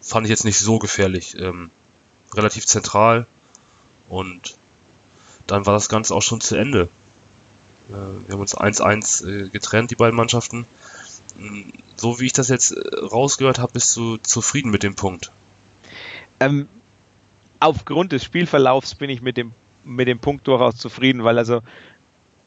[0.00, 1.36] fand ich jetzt nicht so gefährlich.
[1.38, 1.70] Ähm,
[2.34, 3.26] relativ zentral
[4.08, 4.56] und
[5.46, 6.88] dann war das Ganze auch schon zu Ende.
[7.88, 10.66] Äh, wir haben uns 1-1 äh, getrennt, die beiden Mannschaften.
[11.38, 11.62] Mm,
[11.96, 15.30] so wie ich das jetzt äh, rausgehört habe, bist du zufrieden mit dem Punkt?
[16.40, 16.68] Ähm,
[17.60, 19.52] aufgrund des Spielverlaufs bin ich mit dem,
[19.84, 21.62] mit dem Punkt durchaus zufrieden, weil also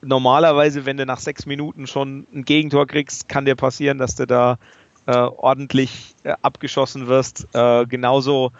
[0.01, 4.25] normalerweise, wenn du nach sechs Minuten schon ein Gegentor kriegst, kann dir passieren, dass du
[4.25, 4.58] da
[5.06, 7.47] äh, ordentlich äh, abgeschossen wirst.
[7.54, 8.51] Äh, genauso,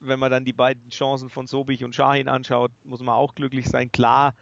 [0.00, 3.68] wenn man dann die beiden Chancen von Sobich und Shahin anschaut, muss man auch glücklich
[3.68, 3.90] sein.
[3.92, 4.34] Klar,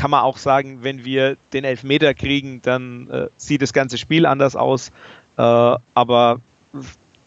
[0.00, 4.24] kann man auch sagen, wenn wir den Elfmeter kriegen, dann äh, sieht das ganze Spiel
[4.24, 4.92] anders aus.
[5.36, 6.40] Äh, aber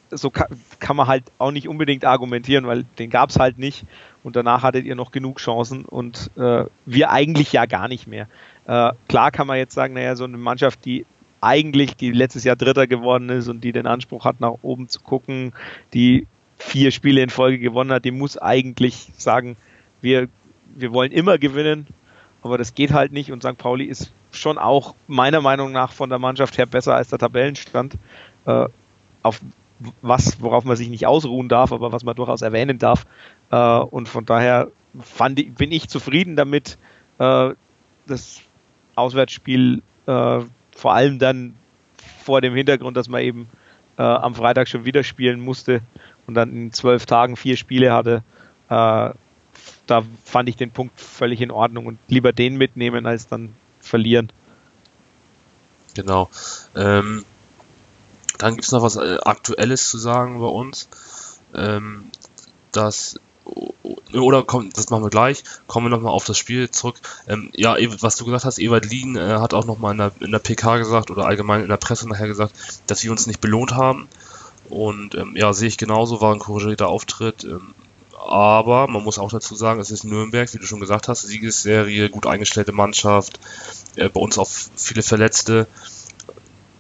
[0.10, 0.48] so kann,
[0.80, 3.86] kann, man halt auch nicht unbedingt argumentieren, weil den gab es halt nicht.
[4.24, 8.28] Und danach hattet ihr noch genug Chancen und äh, wir eigentlich ja gar nicht mehr.
[8.66, 11.06] Äh, klar kann man jetzt sagen, naja, so eine Mannschaft, die
[11.42, 15.00] eigentlich, die letztes Jahr Dritter geworden ist und die den Anspruch hat, nach oben zu
[15.00, 15.54] gucken,
[15.94, 16.26] die
[16.58, 19.58] vier Spiele in Folge gewonnen hat, die muss eigentlich sagen,
[20.02, 20.28] wir,
[20.76, 21.86] wir wollen immer gewinnen,
[22.44, 23.58] aber das geht halt nicht und St.
[23.58, 27.98] Pauli ist schon auch meiner Meinung nach von der Mannschaft her besser als der Tabellenstand.
[28.46, 28.68] Äh,
[29.22, 29.42] auf
[30.02, 33.06] was, worauf man sich nicht ausruhen darf, aber was man durchaus erwähnen darf.
[33.52, 36.78] Äh, und von daher fand bin ich zufrieden damit,
[37.20, 37.50] äh,
[38.08, 38.42] das
[38.96, 40.40] Auswärtsspiel äh,
[40.76, 41.56] vor allem dann
[42.24, 43.48] vor dem Hintergrund, dass man eben
[43.98, 45.82] äh, am Freitag schon wieder spielen musste
[46.28, 48.24] und dann in zwölf Tagen vier Spiele hatte,
[48.70, 49.10] äh,
[49.88, 54.32] da fand ich den Punkt völlig in Ordnung und lieber den mitnehmen als dann verlieren.
[55.94, 56.30] Genau.
[56.76, 57.26] Ähm,
[58.38, 60.90] dann gibt es noch was äh, Aktuelles zu sagen bei uns.
[61.54, 62.06] Ähm,
[62.72, 63.20] dass
[64.14, 65.44] oder komm, das machen wir gleich.
[65.68, 67.02] Kommen wir nochmal auf das Spiel zurück.
[67.28, 70.32] Ähm, ja, was du gesagt hast, Ewald Lien äh, hat auch nochmal in der, in
[70.32, 72.54] der PK gesagt oder allgemein in der Presse nachher gesagt,
[72.88, 74.08] dass wir uns nicht belohnt haben.
[74.70, 77.44] Und ähm, ja, sehe ich genauso, war ein korrigierter Auftritt.
[77.44, 77.74] Ähm,
[78.26, 82.10] aber man muss auch dazu sagen, es ist Nürnberg, wie du schon gesagt hast, Siegesserie,
[82.10, 83.40] gut eingestellte Mannschaft,
[83.96, 85.68] äh, bei uns auch viele Verletzte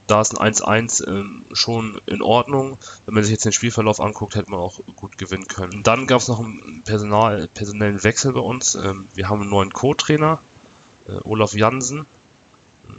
[0.08, 2.78] da ist ein 1-1 ähm, schon in Ordnung.
[3.06, 5.84] Wenn man sich jetzt den Spielverlauf anguckt, hätte man auch gut gewinnen können.
[5.84, 8.76] Dann gab es noch einen Personal, personellen Wechsel bei uns.
[8.76, 10.40] Ähm, wir haben einen neuen Co-Trainer,
[11.08, 12.06] äh, Olaf Jansen.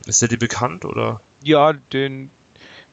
[0.06, 1.20] Ist der dir bekannt oder?
[1.42, 2.30] Ja, den,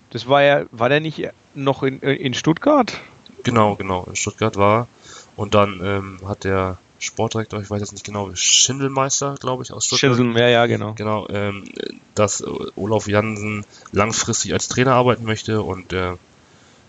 [0.10, 3.00] das war ja, war der nicht noch in, in Stuttgart?
[3.44, 4.88] Genau, genau, in Stuttgart war.
[5.36, 9.86] Und dann ähm, hat der Sportdirektor, ich weiß jetzt nicht genau, Schindelmeister, glaube ich, aus
[9.86, 10.16] Stuttgart.
[10.16, 10.94] Schindel, ja, ja, genau.
[10.94, 11.64] Genau, ähm,
[12.14, 12.44] dass
[12.76, 16.14] Olaf Jansen langfristig als Trainer arbeiten möchte und äh,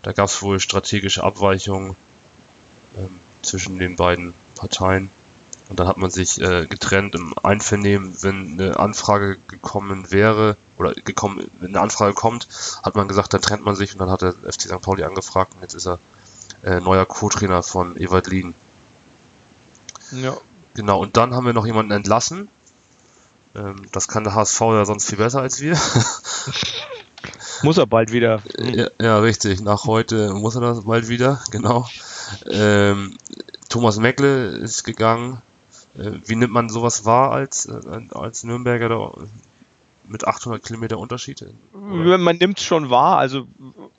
[0.03, 1.95] da gab es wohl strategische Abweichungen
[2.97, 5.09] ähm, zwischen den beiden Parteien.
[5.69, 10.93] Und dann hat man sich äh, getrennt im Einvernehmen, wenn eine Anfrage gekommen wäre, oder
[10.93, 12.47] gekommen, wenn eine Anfrage kommt,
[12.83, 14.81] hat man gesagt, dann trennt man sich und dann hat der FC St.
[14.81, 15.99] Pauli angefragt und jetzt ist er
[16.63, 18.53] äh, neuer Co-Trainer von Ewald Lien.
[20.11, 20.37] Ja.
[20.75, 22.49] Genau, und dann haben wir noch jemanden entlassen.
[23.55, 25.77] Ähm, das kann der HSV ja sonst viel besser als wir.
[27.63, 28.41] muss er bald wieder.
[28.57, 29.61] Ja, ja, richtig.
[29.61, 31.87] Nach heute muss er das bald wieder, genau.
[32.49, 33.17] Ähm,
[33.69, 35.41] Thomas Meckle ist gegangen.
[35.97, 37.79] Äh, wie nimmt man sowas wahr als, äh,
[38.11, 39.11] als Nürnberger da
[40.07, 41.45] mit 800 Kilometer Unterschied?
[41.73, 42.17] Oder?
[42.17, 43.47] Man nimmt es schon wahr, also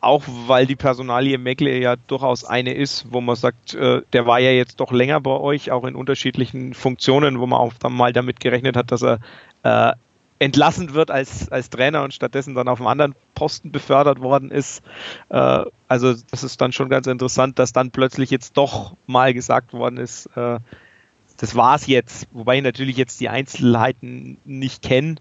[0.01, 4.39] auch weil die Personalie Meckle ja durchaus eine ist, wo man sagt, äh, der war
[4.39, 8.13] ja jetzt doch länger bei euch, auch in unterschiedlichen Funktionen, wo man auch dann mal
[8.13, 9.19] damit gerechnet hat, dass er
[9.63, 9.93] äh,
[10.39, 14.83] entlassen wird als, als Trainer und stattdessen dann auf einen anderen Posten befördert worden ist.
[15.29, 19.73] Äh, also das ist dann schon ganz interessant, dass dann plötzlich jetzt doch mal gesagt
[19.73, 20.59] worden ist, äh,
[21.37, 25.17] das war's jetzt, wobei ich natürlich jetzt die Einzelheiten nicht kenne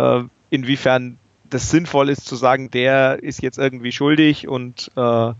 [0.00, 5.32] äh, inwiefern das sinnvoll ist zu sagen, der ist jetzt irgendwie schuldig und äh,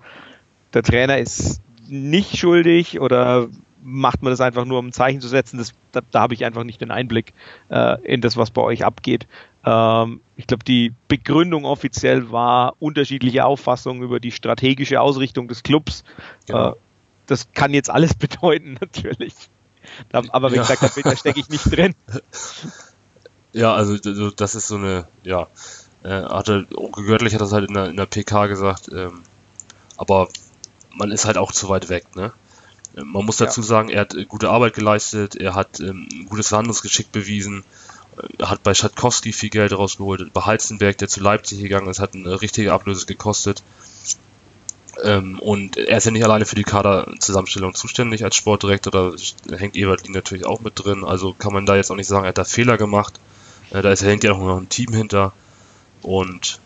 [0.74, 3.48] der Trainer ist nicht schuldig oder
[3.82, 5.58] macht man das einfach nur, um ein Zeichen zu setzen?
[5.58, 7.32] Das, da, da habe ich einfach nicht den Einblick
[7.70, 9.26] äh, in das, was bei euch abgeht.
[9.64, 16.04] Ähm, ich glaube, die Begründung offiziell war unterschiedliche Auffassungen über die strategische Ausrichtung des Clubs.
[16.46, 16.72] Genau.
[16.72, 16.74] Äh,
[17.26, 19.34] das kann jetzt alles bedeuten, natürlich.
[20.10, 20.62] Da, aber wie ja.
[20.62, 21.94] gesagt, da, da stecke ich nicht drin.
[23.52, 23.96] Ja, also
[24.30, 25.48] das ist so eine, ja,
[26.02, 29.22] äh, hatte Onkel Göttlich hat das halt in der, in der PK gesagt, ähm,
[29.96, 30.28] aber
[30.94, 32.32] man ist halt auch zu weit weg, ne?
[32.94, 33.66] Man muss dazu ja.
[33.66, 37.62] sagen, er hat gute Arbeit geleistet, er hat ähm, gutes Verhandlungsgeschick bewiesen,
[38.38, 42.14] er hat bei Schatkowski viel Geld rausgeholt, bei Heizenberg, der zu Leipzig gegangen ist, hat
[42.14, 43.62] eine richtige Ablöse gekostet.
[45.04, 48.90] Ähm, und er ist ja nicht alleine für die Kaderzusammenstellung zuständig als Sportdirektor,
[49.46, 52.24] da hängt Ebertlin natürlich auch mit drin, also kann man da jetzt auch nicht sagen,
[52.24, 53.20] er hat da Fehler gemacht.
[53.70, 55.32] Äh, da ist, hängt ja auch noch ein Team hinter.
[56.02, 56.60] Und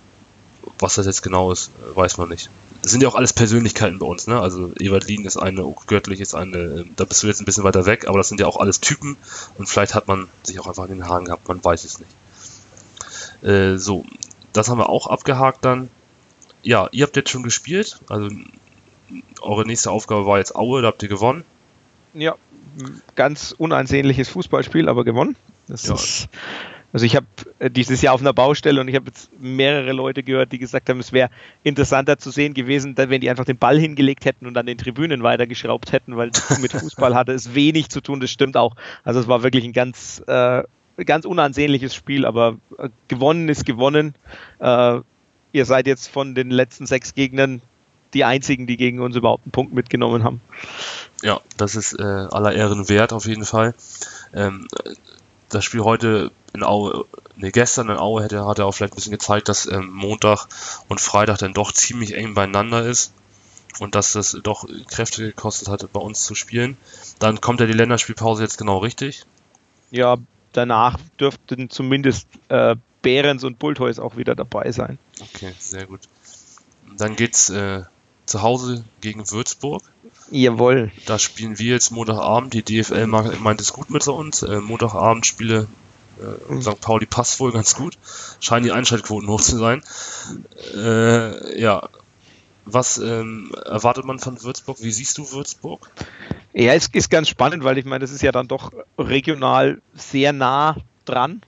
[0.78, 2.50] was das jetzt genau ist, weiß man nicht.
[2.82, 4.40] Das sind ja auch alles Persönlichkeiten bei uns, ne?
[4.40, 7.86] Also Ewald Lien ist eine, Göttlich ist eine, da bist du jetzt ein bisschen weiter
[7.86, 9.16] weg, aber das sind ja auch alles Typen
[9.56, 12.10] und vielleicht hat man sich auch einfach in den Haaren gehabt, man weiß es nicht.
[13.42, 14.04] Äh, so,
[14.52, 15.88] das haben wir auch abgehakt dann.
[16.62, 18.28] Ja, ihr habt jetzt schon gespielt, also
[19.40, 21.44] eure nächste Aufgabe war jetzt Aue, da habt ihr gewonnen.
[22.12, 22.34] Ja,
[23.14, 25.36] ganz unansehnliches Fußballspiel, aber gewonnen.
[25.68, 25.94] Das ja.
[25.94, 26.28] ist
[26.94, 27.26] also ich habe
[27.58, 30.88] äh, dieses Jahr auf einer Baustelle und ich habe jetzt mehrere Leute gehört, die gesagt
[30.88, 31.28] haben, es wäre
[31.64, 35.24] interessanter zu sehen gewesen, wenn die einfach den Ball hingelegt hätten und an den Tribünen
[35.24, 36.30] weitergeschraubt hätten, weil
[36.60, 38.20] mit Fußball hatte es wenig zu tun.
[38.20, 38.76] Das stimmt auch.
[39.02, 40.62] Also es war wirklich ein ganz, äh,
[41.04, 44.14] ganz unansehnliches Spiel, aber äh, gewonnen ist gewonnen.
[44.60, 45.00] Äh,
[45.50, 47.60] ihr seid jetzt von den letzten sechs Gegnern
[48.14, 50.40] die einzigen, die gegen uns überhaupt einen Punkt mitgenommen haben.
[51.24, 53.74] Ja, das ist äh, aller Ehren wert auf jeden Fall.
[54.32, 54.68] Ähm,
[55.48, 57.04] das Spiel heute in Aue,
[57.36, 60.46] ne, gestern in Aue hätte, hat er auch vielleicht ein bisschen gezeigt, dass ähm, Montag
[60.88, 63.12] und Freitag dann doch ziemlich eng beieinander ist
[63.80, 66.76] und dass das doch Kräfte gekostet hatte, bei uns zu spielen.
[67.18, 69.24] Dann kommt ja die Länderspielpause jetzt genau richtig.
[69.90, 70.16] Ja,
[70.52, 74.98] danach dürften zumindest äh, Behrens und Bulthuis auch wieder dabei sein.
[75.20, 76.00] Okay, sehr gut.
[76.96, 77.82] Dann geht's äh,
[78.26, 79.82] zu Hause gegen Würzburg.
[80.30, 80.92] Jawohl.
[81.04, 82.54] Da spielen wir jetzt Montagabend.
[82.54, 84.42] Die DFL meint es gut mit uns.
[84.42, 85.66] Äh, Montagabend Spiele
[86.20, 86.80] äh, St.
[86.80, 87.98] Pauli passt wohl ganz gut.
[88.40, 89.82] Scheinen die Einschaltquoten hoch zu sein.
[90.74, 91.88] Äh, ja.
[92.66, 94.78] Was ähm, erwartet man von Würzburg?
[94.80, 95.90] Wie siehst du Würzburg?
[96.54, 100.32] Ja, es ist ganz spannend, weil ich meine, das ist ja dann doch regional sehr
[100.32, 101.42] nah dran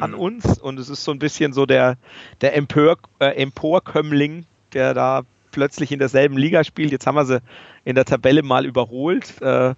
[0.00, 0.18] an mhm.
[0.18, 1.96] uns und es ist so ein bisschen so der,
[2.40, 6.90] der Empör, äh, Emporkömmling, der da plötzlich in derselben Liga spielt.
[6.90, 7.40] Jetzt haben wir sie
[7.84, 9.40] in der Tabelle mal überholt.
[9.40, 9.74] Äh,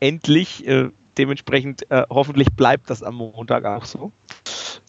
[0.00, 0.66] endlich.
[0.66, 4.12] Äh, dementsprechend äh, hoffentlich bleibt das am Montag auch so,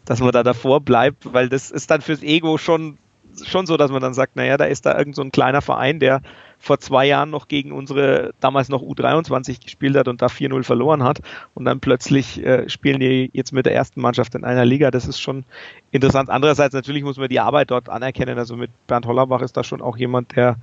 [0.06, 2.98] dass man da davor bleibt, weil das ist dann fürs Ego schon,
[3.44, 6.00] schon so, dass man dann sagt, naja, da ist da irgend so ein kleiner Verein,
[6.00, 6.22] der
[6.62, 11.04] vor zwei Jahren noch gegen unsere damals noch U23 gespielt hat und da 4-0 verloren
[11.04, 11.22] hat
[11.54, 14.92] und dann plötzlich äh, spielen die jetzt mit der ersten Mannschaft in einer Liga.
[14.92, 15.46] Das ist schon
[15.92, 16.30] interessant.
[16.30, 18.38] Andererseits natürlich muss man die Arbeit dort anerkennen.
[18.38, 20.58] Also mit Bernd Hollerbach ist da schon auch jemand, der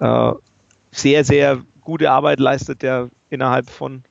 [0.00, 0.32] äh,
[0.90, 4.04] sehr, sehr gute Arbeit leistet, der innerhalb von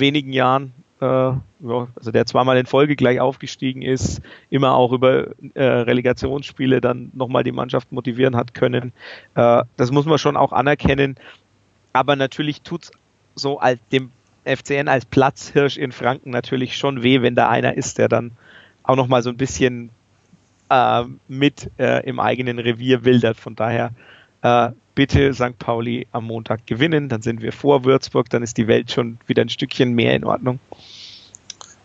[0.00, 4.20] wenigen Jahren, äh, also der zweimal in Folge gleich aufgestiegen ist,
[4.50, 8.92] immer auch über äh, Relegationsspiele dann nochmal die Mannschaft motivieren hat können.
[9.34, 11.16] Äh, das muss man schon auch anerkennen.
[11.92, 12.90] Aber natürlich tut es
[13.34, 14.10] so als dem
[14.44, 18.32] FCN als Platzhirsch in Franken natürlich schon weh, wenn da einer ist, der dann
[18.82, 19.90] auch nochmal so ein bisschen
[20.70, 23.36] äh, mit äh, im eigenen Revier wildert.
[23.36, 23.90] Von daher
[24.46, 25.58] äh, bitte St.
[25.58, 29.42] Pauli am Montag gewinnen, dann sind wir vor Würzburg, dann ist die Welt schon wieder
[29.42, 30.58] ein Stückchen mehr in Ordnung.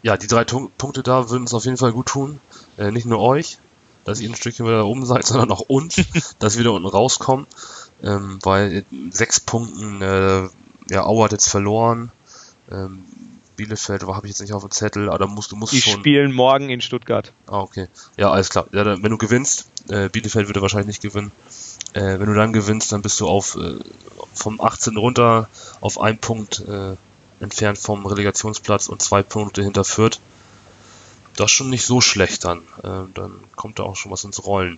[0.03, 2.39] Ja, die drei Punkte da würden es auf jeden Fall gut tun.
[2.78, 3.57] Äh, nicht nur euch,
[4.05, 6.01] dass ihr ein Stückchen wieder oben seid, sondern auch uns,
[6.39, 7.45] dass wir da unten rauskommen.
[8.03, 10.47] Ähm, weil sechs Punkten, äh,
[10.89, 12.12] ja, Auer hat jetzt verloren.
[12.72, 13.03] Ähm,
[13.55, 15.99] Bielefeld habe ich jetzt nicht auf dem Zettel, aber da musst du musst Die schon.
[15.99, 17.32] spielen morgen in Stuttgart.
[17.45, 17.88] Ah, okay.
[18.18, 18.66] Ja, alles klar.
[18.72, 21.32] Ja, dann, wenn du gewinnst, äh, Bielefeld würde wahrscheinlich nicht gewinnen.
[21.94, 23.76] Äh, wenn du dann gewinnst, dann bist du auf äh,
[24.34, 25.50] vom 18 runter
[25.82, 26.96] auf einen Punkt äh,
[27.42, 30.20] entfernt vom Relegationsplatz und zwei Punkte hinter Fürth.
[31.36, 32.60] Das ist schon nicht so schlecht dann.
[32.84, 34.78] Äh, dann kommt da auch schon was ins Rollen.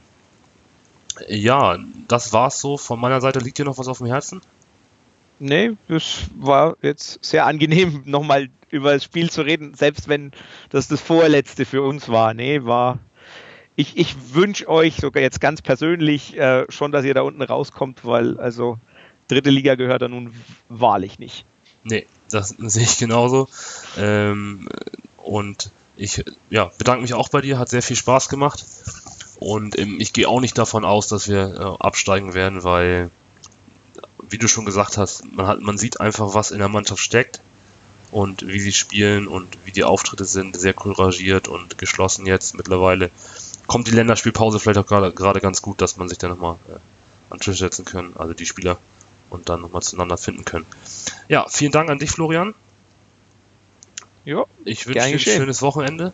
[1.28, 2.78] Ja, das war's so.
[2.78, 4.42] Von meiner Seite liegt dir noch was auf dem Herzen?
[5.40, 10.32] Nee, das war jetzt sehr angenehm, nochmal über das Spiel zu reden, selbst wenn
[10.70, 12.34] das das vorletzte für uns war.
[12.34, 13.00] Nee, war
[13.76, 18.06] ich, ich wünsche euch sogar jetzt ganz persönlich äh, schon, dass ihr da unten rauskommt,
[18.06, 18.78] weil also
[19.28, 20.34] dritte Liga gehört da nun
[20.70, 21.46] wahrlich nicht.
[21.84, 23.48] Nee, das sehe ich genauso.
[23.98, 24.70] Ähm,
[25.18, 28.66] und ich ja, bedanke mich auch bei dir, hat sehr viel Spaß gemacht.
[29.40, 33.10] Und ähm, ich gehe auch nicht davon aus, dass wir äh, absteigen werden, weil,
[34.30, 37.42] wie du schon gesagt hast, man, hat, man sieht einfach, was in der Mannschaft steckt
[38.12, 43.10] und wie sie spielen und wie die Auftritte sind, sehr couragiert und geschlossen jetzt mittlerweile
[43.68, 46.74] kommt die Länderspielpause vielleicht auch gerade ganz gut, dass man sich dann nochmal äh,
[47.30, 48.78] an den Tisch setzen können, also die Spieler,
[49.30, 50.66] und dann nochmal zueinander finden können.
[51.28, 52.54] Ja, vielen Dank an dich, Florian.
[54.26, 56.14] Ja, ich wünsche dir ein schönes Wochenende.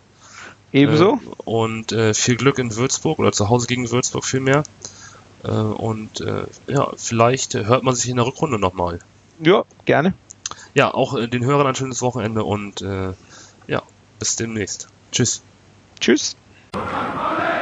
[0.71, 1.15] Ebenso.
[1.15, 4.63] Äh, und äh, viel Glück in Würzburg oder zu Hause gegen Würzburg vielmehr.
[5.43, 8.99] Äh, und äh, ja, vielleicht hört man sich in der Rückrunde nochmal.
[9.39, 10.13] Ja, gerne.
[10.73, 12.81] Ja, auch äh, den Hörern ein schönes Wochenende und
[13.67, 13.83] ja,
[14.17, 14.87] bis demnächst.
[15.11, 15.43] Tschüss.
[15.99, 16.35] Tschüss.
[16.71, 16.79] こ
[17.41, 17.58] れ!